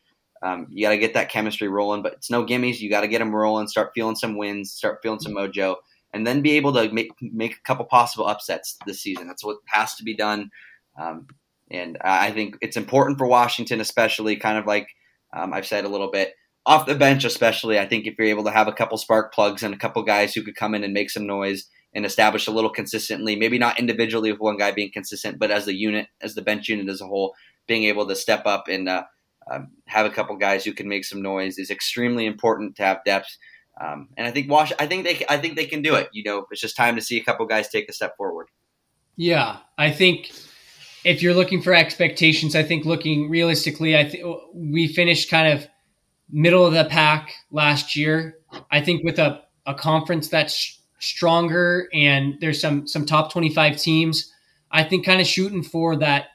Um, 0.43 0.67
you 0.71 0.85
got 0.85 0.91
to 0.91 0.99
get 0.99 1.15
that 1.15 1.31
chemistry 1.31 1.69
rolling, 1.69 2.03
but 2.03 2.13
it's 2.13 2.31
no 2.31 2.45
gimmies. 2.45 2.79
You 2.79 2.91
got 2.91 3.01
to 3.01 3.09
get 3.09 3.21
them 3.21 3.35
rolling, 3.35 3.67
start 3.67 3.93
feeling 3.95 4.17
some 4.17 4.37
wins, 4.37 4.73
start 4.73 4.99
feeling 5.03 5.21
some 5.21 5.33
mojo, 5.33 5.77
and 6.13 6.27
then 6.27 6.43
be 6.43 6.53
able 6.53 6.73
to 6.75 6.93
make 6.93 7.13
make 7.21 7.57
a 7.57 7.63
couple 7.63 7.85
possible 7.87 8.27
upsets 8.27 8.77
this 8.87 9.01
season. 9.01 9.27
That's 9.27 9.45
what 9.45 9.59
has 9.67 9.95
to 9.97 10.05
be 10.05 10.15
done. 10.15 10.51
Um, 11.01 11.29
and 11.71 11.97
I 12.03 12.31
think 12.31 12.57
it's 12.61 12.77
important 12.77 13.19
for 13.19 13.27
Washington, 13.27 13.81
especially 13.81 14.37
kind 14.37 14.59
of 14.59 14.67
like 14.67 14.89
um, 15.33 15.53
I've 15.53 15.67
said 15.67 15.85
a 15.85 15.89
little 15.89 16.11
bit 16.11 16.35
off 16.67 16.87
the 16.87 16.95
bench, 16.95 17.25
especially. 17.25 17.79
I 17.79 17.87
think 17.87 18.07
if 18.07 18.15
you're 18.19 18.29
able 18.29 18.45
to 18.45 18.51
have 18.51 18.69
a 18.69 18.73
couple 18.73 18.97
spark 18.99 19.33
plugs 19.33 19.63
and 19.63 19.75
a 19.75 19.79
couple 19.79 20.03
guys 20.03 20.35
who 20.35 20.43
could 20.43 20.57
come 20.57 20.75
in 20.75 20.85
and 20.85 20.95
make 20.95 21.11
some 21.11 21.27
noise 21.27 21.67
and 21.93 22.05
establish 22.05 22.47
a 22.47 22.51
little 22.51 22.71
consistently, 22.71 23.37
maybe 23.37 23.59
not 23.59 23.79
individually 23.79 24.33
with 24.33 24.41
one 24.41 24.57
guy 24.57 24.73
being 24.73 24.91
consistent, 24.93 25.39
but 25.39 25.51
as 25.51 25.67
the 25.67 25.75
unit, 25.75 26.09
as 26.21 26.35
the 26.35 26.43
bench 26.43 26.69
unit 26.69 26.89
as 26.89 27.01
a 27.01 27.07
whole, 27.07 27.35
being 27.67 27.85
able 27.85 28.07
to 28.07 28.17
step 28.17 28.47
up 28.47 28.65
and 28.69 28.89
uh, 28.89 29.05
um, 29.51 29.73
have 29.87 30.07
a 30.07 30.11
couple 30.11 30.37
guys 30.37 30.65
who 30.65 30.73
can 30.73 30.89
make 30.89 31.05
some 31.05 31.23
noise 31.23 31.59
is 31.59 31.71
extremely 31.71 32.27
important 32.27 32.77
to 32.77 32.83
have 32.83 33.05
depth. 33.05 33.37
Um, 33.81 34.09
and 34.17 34.27
I 34.27 34.31
think 34.31 34.51
Wash, 34.51 34.73
I 34.79 34.87
think 34.87 35.05
they, 35.05 35.25
I 35.29 35.37
think 35.37 35.57
they 35.57 35.67
can 35.67 35.83
do 35.83 35.95
it. 35.95 36.09
You 36.13 36.25
know, 36.25 36.47
it's 36.51 36.61
just 36.61 36.77
time 36.77 36.97
to 36.97 37.03
see 37.03 37.19
a 37.19 37.25
couple 37.25 37.47
guys 37.47 37.69
take 37.69 37.89
a 37.89 37.93
step 37.93 38.17
forward. 38.17 38.49
Yeah, 39.17 39.59
I 39.79 39.91
think 39.91 40.33
if 41.05 41.23
you're 41.23 41.35
looking 41.35 41.63
for 41.63 41.75
expectations, 41.75 42.57
I 42.57 42.63
think 42.63 42.85
looking 42.85 43.29
realistically, 43.29 43.97
I 43.97 44.09
think 44.09 44.25
we 44.55 44.89
finished 44.89 45.31
kind 45.31 45.53
of 45.53 45.69
middle 46.31 46.67
of 46.67 46.75
the 46.75 46.85
pack 46.85 47.33
last 47.51 47.97
year. 47.97 48.39
I 48.71 48.81
think 48.81 49.05
with 49.05 49.19
a, 49.19 49.43
a 49.67 49.75
conference 49.75 50.29
that's 50.29 50.81
stronger 50.99 51.89
and 51.93 52.37
there's 52.41 52.61
some 52.61 52.87
some 52.87 53.05
top 53.05 53.33
25 53.33 53.77
teams, 53.77 54.33
I 54.71 54.85
think 54.85 55.05
kind 55.05 55.21
of 55.21 55.27
shooting 55.27 55.63
for 55.63 55.97
that 55.97 56.27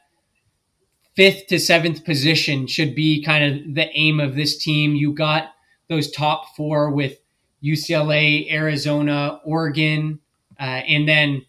fifth 1.16 1.48
to 1.48 1.60
seventh 1.60 2.06
position 2.06 2.68
should 2.68 2.96
be 2.96 3.24
kind 3.24 3.44
of 3.44 3.76
the 3.76 3.90
aim 3.94 4.20
of 4.20 4.36
this 4.36 4.58
team. 4.58 4.96
You 4.96 5.14
got 5.14 5.50
those 5.90 6.12
top 6.12 6.56
four 6.56 6.92
with 6.92 7.20
UCLA, 7.64 8.52
Arizona, 8.52 9.42
Oregon, 9.44 10.20
uh, 10.60 10.64
and 10.64 11.08
then 11.08 11.46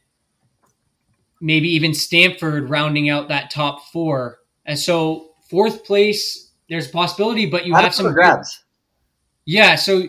maybe 1.41 1.69
even 1.69 1.95
Stanford 1.95 2.69
rounding 2.69 3.09
out 3.09 3.29
that 3.29 3.51
top 3.51 3.87
four. 3.93 4.39
And 4.67 4.79
so 4.79 5.31
fourth 5.49 5.85
place, 5.85 6.50
there's 6.71 6.89
a 6.89 6.93
possibility, 6.93 7.47
but 7.47 7.67
you 7.67 7.75
have 7.75 7.95
some 7.95 8.13
grabs. 8.13 8.65
Yeah, 9.45 9.75
so 9.75 10.05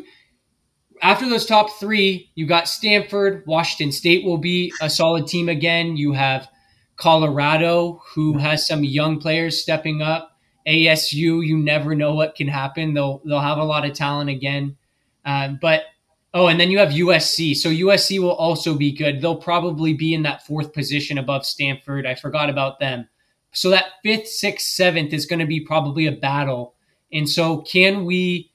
after 1.02 1.28
those 1.28 1.46
top 1.46 1.72
three, 1.80 2.32
you 2.36 2.46
got 2.46 2.70
Stanford, 2.70 3.44
Washington 3.48 3.92
State 3.92 4.24
will 4.24 4.38
be 4.38 4.72
a 4.82 4.90
solid 4.90 5.28
team 5.28 5.50
again. 5.50 5.98
You 5.98 6.14
have 6.14 6.48
Colorado, 6.96 8.02
who 8.14 8.38
has 8.38 8.68
some 8.68 8.84
young 8.84 9.20
players 9.20 9.62
stepping 9.62 10.02
up. 10.02 10.38
ASU, 10.68 11.46
you 11.46 11.58
never 11.58 11.96
know 11.96 12.14
what 12.14 12.36
can 12.36 12.48
happen. 12.48 12.94
They'll 12.94 13.22
they'll 13.26 13.40
have 13.40 13.58
a 13.58 13.64
lot 13.64 13.84
of 13.84 13.94
talent 13.94 14.30
again, 14.30 14.78
um, 15.26 15.58
but 15.60 15.86
Oh, 16.34 16.48
and 16.48 16.60
then 16.60 16.72
you 16.72 16.80
have 16.80 16.90
USC. 16.90 17.56
So 17.56 17.70
USC 17.70 18.20
will 18.20 18.34
also 18.34 18.76
be 18.76 18.94
good. 18.94 19.22
They'll 19.22 19.36
probably 19.36 19.94
be 19.94 20.14
in 20.14 20.24
that 20.24 20.46
fourth 20.46 20.74
position 20.74 21.18
above 21.18 21.46
Stanford. 21.46 22.06
I 22.06 22.16
forgot 22.16 22.50
about 22.50 22.80
them. 22.80 23.10
So 23.54 23.70
that 23.70 23.86
fifth, 24.04 24.28
sixth, 24.28 24.68
seventh 24.68 25.14
is 25.14 25.26
going 25.26 25.40
to 25.40 25.46
be 25.46 25.60
probably 25.60 26.08
a 26.08 26.12
battle. 26.12 26.76
And 27.12 27.30
so, 27.30 27.62
can 27.62 28.06
we 28.06 28.52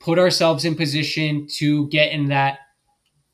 put 0.00 0.18
ourselves 0.18 0.64
in 0.64 0.74
position 0.74 1.46
to 1.58 1.88
get 1.88 2.12
in 2.12 2.28
that 2.28 2.58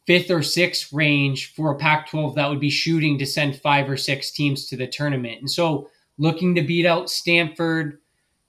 fifth 0.07 0.31
or 0.31 0.43
sixth 0.43 0.93
range 0.93 1.55
for 1.55 1.73
a 1.73 1.79
Pac 1.79 2.11
12 2.11 2.35
that 2.35 2.49
would 2.49 2.61
be 2.61 2.71
shooting 2.71 3.19
to 3.19 3.27
send 3.27 3.57
five 3.57 3.89
or 3.89 3.97
six 3.97 4.31
teams 4.31 4.67
to 4.67 4.77
the 4.77 4.87
tournament? 4.87 5.41
And 5.41 5.51
so, 5.51 5.89
looking 6.19 6.55
to 6.55 6.63
beat 6.63 6.85
out 6.85 7.09
Stanford, 7.09 7.99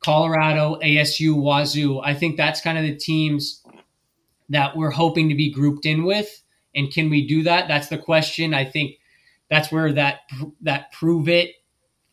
Colorado, 0.03 0.77
ASU, 0.83 1.35
Wazoo, 1.35 2.01
I 2.01 2.13
think 2.13 2.35
that's 2.35 2.59
kind 2.59 2.77
of 2.77 2.83
the 2.83 2.97
teams 2.97 3.63
that 4.49 4.75
we're 4.75 4.91
hoping 4.91 5.29
to 5.29 5.35
be 5.35 5.49
grouped 5.49 5.85
in 5.85 6.03
with. 6.03 6.41
And 6.75 6.91
can 6.91 7.09
we 7.09 7.25
do 7.25 7.43
that? 7.43 7.69
That's 7.69 7.87
the 7.87 7.97
question. 7.97 8.53
I 8.53 8.65
think 8.65 8.97
that's 9.49 9.71
where 9.71 9.93
that 9.93 10.21
that 10.61 10.91
prove 10.91 11.29
it 11.29 11.55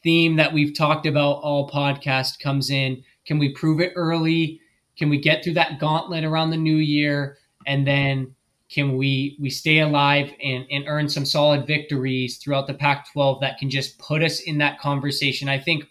theme 0.08 0.36
that 0.36 0.54
we've 0.54 0.74
talked 0.74 1.04
about 1.04 1.42
all 1.42 1.68
podcast 1.68 2.40
comes 2.40 2.70
in. 2.70 3.04
Can 3.26 3.38
we 3.38 3.52
prove 3.52 3.78
it 3.78 3.92
early? 3.94 4.58
Can 4.98 5.10
we 5.10 5.20
get 5.20 5.44
through 5.44 5.52
that 5.52 5.78
gauntlet 5.78 6.24
around 6.24 6.48
the 6.48 6.56
new 6.56 6.76
year? 6.76 7.36
And 7.66 7.86
then 7.86 8.34
can 8.70 8.96
we 8.96 9.36
we 9.38 9.50
stay 9.50 9.80
alive 9.80 10.32
and, 10.42 10.64
and 10.70 10.84
earn 10.86 11.10
some 11.10 11.26
solid 11.26 11.66
victories 11.66 12.38
throughout 12.38 12.66
the 12.66 12.72
Pac 12.72 13.12
12 13.12 13.42
that 13.42 13.58
can 13.58 13.68
just 13.68 13.98
put 13.98 14.22
us 14.22 14.40
in 14.40 14.56
that 14.58 14.80
conversation? 14.80 15.46
I 15.46 15.58
think 15.58 15.84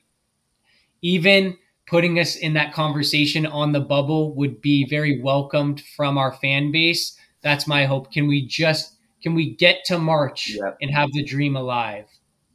even 1.03 1.55
putting 1.85 2.17
us 2.17 2.35
in 2.35 2.53
that 2.53 2.73
conversation 2.73 3.45
on 3.45 3.71
the 3.71 3.81
bubble 3.81 4.33
would 4.33 4.61
be 4.61 4.83
very 4.89 5.21
welcomed 5.21 5.83
from 5.95 6.17
our 6.17 6.33
fan 6.33 6.71
base. 6.71 7.15
That's 7.43 7.67
my 7.67 7.85
hope. 7.85 8.11
Can 8.11 8.27
we 8.27 8.47
just 8.47 8.95
can 9.21 9.35
we 9.35 9.55
get 9.55 9.85
to 9.85 9.99
March 9.99 10.55
yep. 10.55 10.75
and 10.81 10.89
have 10.89 11.11
the 11.11 11.23
dream 11.23 11.55
alive? 11.55 12.07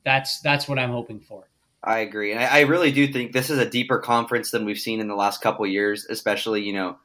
That's 0.04 0.40
that's 0.40 0.66
what 0.66 0.80
I'm 0.80 0.90
hoping 0.90 1.20
for. 1.20 1.44
I 1.84 1.98
agree, 1.98 2.32
and 2.32 2.40
I, 2.40 2.58
I, 2.58 2.60
really 2.60 2.92
do 2.92 3.12
think 3.12 3.32
this 3.32 3.50
is 3.50 3.58
a 3.58 3.68
deeper 3.68 3.98
conference 3.98 4.52
than 4.52 4.64
we've 4.64 4.78
seen 4.78 5.00
in 5.00 5.08
the 5.08 5.16
last 5.16 5.40
couple 5.40 5.66
years. 5.66 6.06
Especially, 6.08 6.62
you 6.62 6.72
know, 6.72 6.98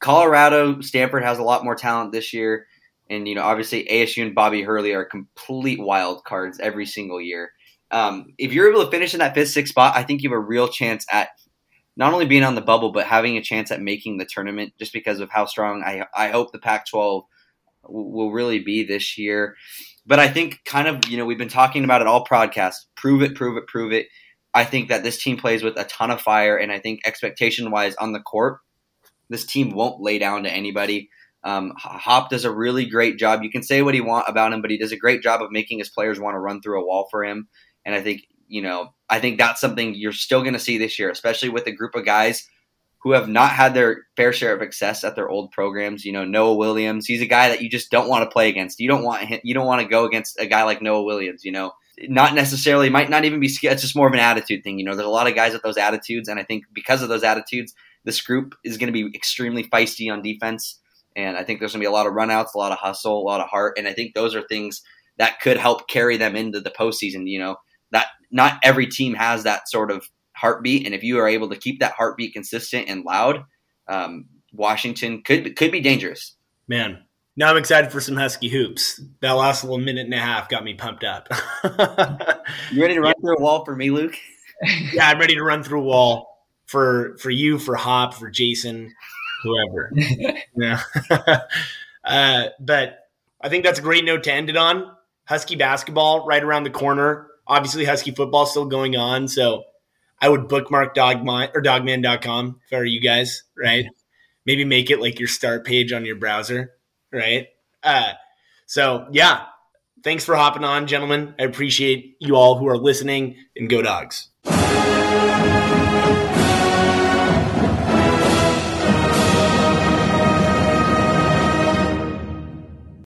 Colorado, 0.00 0.80
Stanford 0.80 1.22
has 1.22 1.38
a 1.38 1.44
lot 1.44 1.62
more 1.62 1.76
talent 1.76 2.10
this 2.10 2.32
year, 2.32 2.66
and 3.08 3.28
you 3.28 3.36
know, 3.36 3.42
obviously 3.42 3.84
ASU 3.84 4.22
and 4.24 4.34
Bobby 4.34 4.62
Hurley 4.62 4.92
are 4.92 5.04
complete 5.04 5.78
wild 5.80 6.24
cards 6.24 6.58
every 6.58 6.84
single 6.84 7.20
year. 7.20 7.52
Um, 7.90 8.34
if 8.38 8.52
you're 8.52 8.70
able 8.70 8.84
to 8.84 8.90
finish 8.90 9.14
in 9.14 9.20
that 9.20 9.34
fifth, 9.34 9.50
sixth 9.50 9.70
spot, 9.70 9.96
I 9.96 10.02
think 10.02 10.22
you 10.22 10.30
have 10.30 10.36
a 10.36 10.40
real 10.40 10.68
chance 10.68 11.06
at 11.12 11.28
not 11.96 12.12
only 12.12 12.26
being 12.26 12.44
on 12.44 12.54
the 12.54 12.60
bubble, 12.60 12.92
but 12.92 13.06
having 13.06 13.36
a 13.36 13.42
chance 13.42 13.70
at 13.70 13.80
making 13.80 14.18
the 14.18 14.24
tournament 14.24 14.72
just 14.78 14.92
because 14.92 15.20
of 15.20 15.30
how 15.30 15.46
strong 15.46 15.82
I, 15.82 16.06
I 16.16 16.28
hope 16.28 16.52
the 16.52 16.58
Pac 16.58 16.86
12 16.88 17.24
will 17.88 18.30
really 18.30 18.60
be 18.60 18.84
this 18.84 19.18
year. 19.18 19.56
But 20.08 20.18
I 20.18 20.28
think, 20.28 20.60
kind 20.64 20.88
of, 20.88 21.06
you 21.08 21.18
know, 21.18 21.26
we've 21.26 21.38
been 21.38 21.48
talking 21.48 21.84
about 21.84 22.00
it 22.00 22.06
all 22.06 22.24
podcast 22.24 22.74
prove 22.96 23.22
it, 23.22 23.34
prove 23.34 23.56
it, 23.58 23.66
prove 23.66 23.92
it. 23.92 24.06
I 24.54 24.64
think 24.64 24.88
that 24.88 25.02
this 25.02 25.22
team 25.22 25.36
plays 25.36 25.62
with 25.62 25.78
a 25.78 25.84
ton 25.84 26.10
of 26.10 26.20
fire, 26.20 26.56
and 26.56 26.72
I 26.72 26.80
think 26.80 27.00
expectation 27.04 27.70
wise 27.70 27.94
on 27.96 28.12
the 28.12 28.20
court, 28.20 28.58
this 29.28 29.44
team 29.44 29.72
won't 29.72 30.00
lay 30.00 30.18
down 30.18 30.42
to 30.44 30.50
anybody. 30.50 31.10
Um, 31.44 31.74
Hop 31.76 32.30
does 32.30 32.44
a 32.44 32.50
really 32.50 32.86
great 32.86 33.18
job. 33.18 33.42
You 33.42 33.50
can 33.50 33.62
say 33.62 33.82
what 33.82 33.94
you 33.94 34.04
want 34.04 34.28
about 34.28 34.52
him, 34.52 34.62
but 34.62 34.70
he 34.70 34.78
does 34.78 34.92
a 34.92 34.96
great 34.96 35.22
job 35.22 35.42
of 35.42 35.52
making 35.52 35.78
his 35.78 35.90
players 35.90 36.18
want 36.18 36.34
to 36.34 36.40
run 36.40 36.60
through 36.62 36.80
a 36.80 36.84
wall 36.84 37.06
for 37.10 37.22
him. 37.22 37.46
And 37.84 37.94
I 37.94 38.00
think 38.00 38.22
you 38.48 38.62
know, 38.62 38.94
I 39.10 39.20
think 39.20 39.38
that's 39.38 39.60
something 39.60 39.94
you're 39.94 40.12
still 40.12 40.40
going 40.40 40.54
to 40.54 40.58
see 40.58 40.78
this 40.78 40.98
year, 40.98 41.10
especially 41.10 41.50
with 41.50 41.66
a 41.66 41.72
group 41.72 41.94
of 41.94 42.04
guys 42.04 42.48
who 43.02 43.12
have 43.12 43.28
not 43.28 43.50
had 43.50 43.74
their 43.74 44.06
fair 44.16 44.32
share 44.32 44.54
of 44.54 44.60
success 44.60 45.04
at 45.04 45.14
their 45.14 45.28
old 45.28 45.52
programs. 45.52 46.04
You 46.04 46.12
know, 46.12 46.24
Noah 46.24 46.56
Williams, 46.56 47.06
he's 47.06 47.22
a 47.22 47.26
guy 47.26 47.48
that 47.48 47.62
you 47.62 47.70
just 47.70 47.90
don't 47.90 48.08
want 48.08 48.24
to 48.24 48.32
play 48.32 48.48
against. 48.48 48.80
You 48.80 48.88
don't 48.88 49.04
want 49.04 49.22
him, 49.24 49.40
you 49.44 49.54
don't 49.54 49.66
want 49.66 49.82
to 49.82 49.88
go 49.88 50.04
against 50.04 50.38
a 50.38 50.46
guy 50.46 50.64
like 50.64 50.82
Noah 50.82 51.04
Williams. 51.04 51.44
You 51.44 51.52
know, 51.52 51.72
not 52.08 52.34
necessarily 52.34 52.90
might 52.90 53.10
not 53.10 53.24
even 53.24 53.40
be 53.40 53.46
it's 53.46 53.82
just 53.82 53.96
more 53.96 54.08
of 54.08 54.14
an 54.14 54.20
attitude 54.20 54.64
thing. 54.64 54.78
You 54.78 54.84
know, 54.84 54.94
there's 54.94 55.06
a 55.06 55.10
lot 55.10 55.28
of 55.28 55.34
guys 55.34 55.52
with 55.52 55.62
those 55.62 55.78
attitudes, 55.78 56.28
and 56.28 56.40
I 56.40 56.42
think 56.42 56.64
because 56.72 57.02
of 57.02 57.08
those 57.08 57.24
attitudes, 57.24 57.74
this 58.04 58.20
group 58.20 58.54
is 58.64 58.78
going 58.78 58.92
to 58.92 58.92
be 58.92 59.14
extremely 59.14 59.64
feisty 59.64 60.12
on 60.12 60.22
defense. 60.22 60.80
And 61.16 61.36
I 61.36 61.42
think 61.42 61.58
there's 61.58 61.72
going 61.72 61.80
to 61.80 61.84
be 61.84 61.88
a 61.88 61.92
lot 61.92 62.06
of 62.06 62.12
runouts, 62.12 62.54
a 62.54 62.58
lot 62.58 62.72
of 62.72 62.78
hustle, 62.78 63.18
a 63.18 63.26
lot 63.26 63.40
of 63.40 63.48
heart, 63.48 63.78
and 63.78 63.88
I 63.88 63.92
think 63.92 64.14
those 64.14 64.34
are 64.34 64.42
things 64.42 64.82
that 65.18 65.40
could 65.40 65.56
help 65.56 65.88
carry 65.88 66.16
them 66.16 66.36
into 66.36 66.60
the 66.60 66.70
postseason. 66.70 67.28
You 67.28 67.38
know, 67.38 67.56
that 67.90 68.08
not 68.30 68.58
every 68.62 68.86
team 68.86 69.14
has 69.14 69.44
that 69.44 69.68
sort 69.68 69.90
of 69.90 70.06
heartbeat, 70.38 70.86
and 70.86 70.94
if 70.94 71.02
you 71.02 71.18
are 71.18 71.28
able 71.28 71.48
to 71.50 71.56
keep 71.56 71.80
that 71.80 71.92
heartbeat 71.92 72.32
consistent 72.32 72.88
and 72.88 73.04
loud, 73.04 73.44
um, 73.88 74.26
Washington 74.52 75.22
could 75.22 75.56
could 75.56 75.72
be 75.72 75.80
dangerous. 75.80 76.36
Man, 76.66 77.02
now 77.36 77.50
I'm 77.50 77.56
excited 77.56 77.92
for 77.92 78.00
some 78.00 78.16
Husky 78.16 78.48
hoops. 78.48 79.00
That 79.20 79.32
last 79.32 79.64
little 79.64 79.78
minute 79.78 80.04
and 80.04 80.14
a 80.14 80.18
half 80.18 80.48
got 80.48 80.64
me 80.64 80.74
pumped 80.74 81.04
up. 81.04 81.28
you 82.72 82.82
ready 82.82 82.94
to 82.94 83.00
run 83.00 83.14
yeah. 83.16 83.20
through 83.20 83.36
a 83.36 83.40
wall 83.40 83.64
for 83.64 83.76
me, 83.76 83.90
Luke? 83.90 84.14
yeah, 84.92 85.08
I'm 85.08 85.18
ready 85.18 85.34
to 85.34 85.42
run 85.42 85.62
through 85.62 85.80
a 85.80 85.84
wall 85.84 86.46
for 86.66 87.16
for 87.18 87.30
you, 87.30 87.58
for 87.58 87.74
Hop, 87.76 88.14
for 88.14 88.30
Jason, 88.30 88.92
whoever. 89.42 89.92
yeah. 90.56 90.80
uh, 92.04 92.46
but 92.60 92.98
I 93.40 93.48
think 93.48 93.64
that's 93.64 93.78
a 93.78 93.82
great 93.82 94.04
note 94.04 94.24
to 94.24 94.32
end 94.32 94.50
it 94.50 94.56
on. 94.56 94.90
Husky 95.26 95.56
basketball 95.56 96.26
right 96.26 96.42
around 96.42 96.64
the 96.64 96.70
corner. 96.70 97.28
Obviously, 97.46 97.84
Husky 97.84 98.10
football 98.10 98.46
still 98.46 98.66
going 98.66 98.96
on, 98.96 99.28
so 99.28 99.64
I 100.20 100.28
would 100.28 100.48
bookmark 100.48 100.94
Dawgman 100.94 101.50
or 101.54 101.62
Dawgman.com 101.62 102.60
if 102.66 102.72
I 102.72 102.78
were 102.78 102.84
you 102.84 103.00
guys, 103.00 103.44
right? 103.56 103.86
Maybe 104.46 104.64
make 104.64 104.90
it 104.90 105.00
like 105.00 105.18
your 105.18 105.28
start 105.28 105.64
page 105.64 105.92
on 105.92 106.04
your 106.04 106.16
browser, 106.16 106.72
right? 107.12 107.48
Uh, 107.82 108.12
so 108.66 109.06
yeah, 109.12 109.44
thanks 110.02 110.24
for 110.24 110.34
hopping 110.34 110.64
on, 110.64 110.86
gentlemen. 110.86 111.34
I 111.38 111.44
appreciate 111.44 112.16
you 112.20 112.36
all 112.36 112.58
who 112.58 112.66
are 112.68 112.78
listening, 112.78 113.36
and 113.56 113.68
go 113.68 113.82
dogs. 113.82 114.28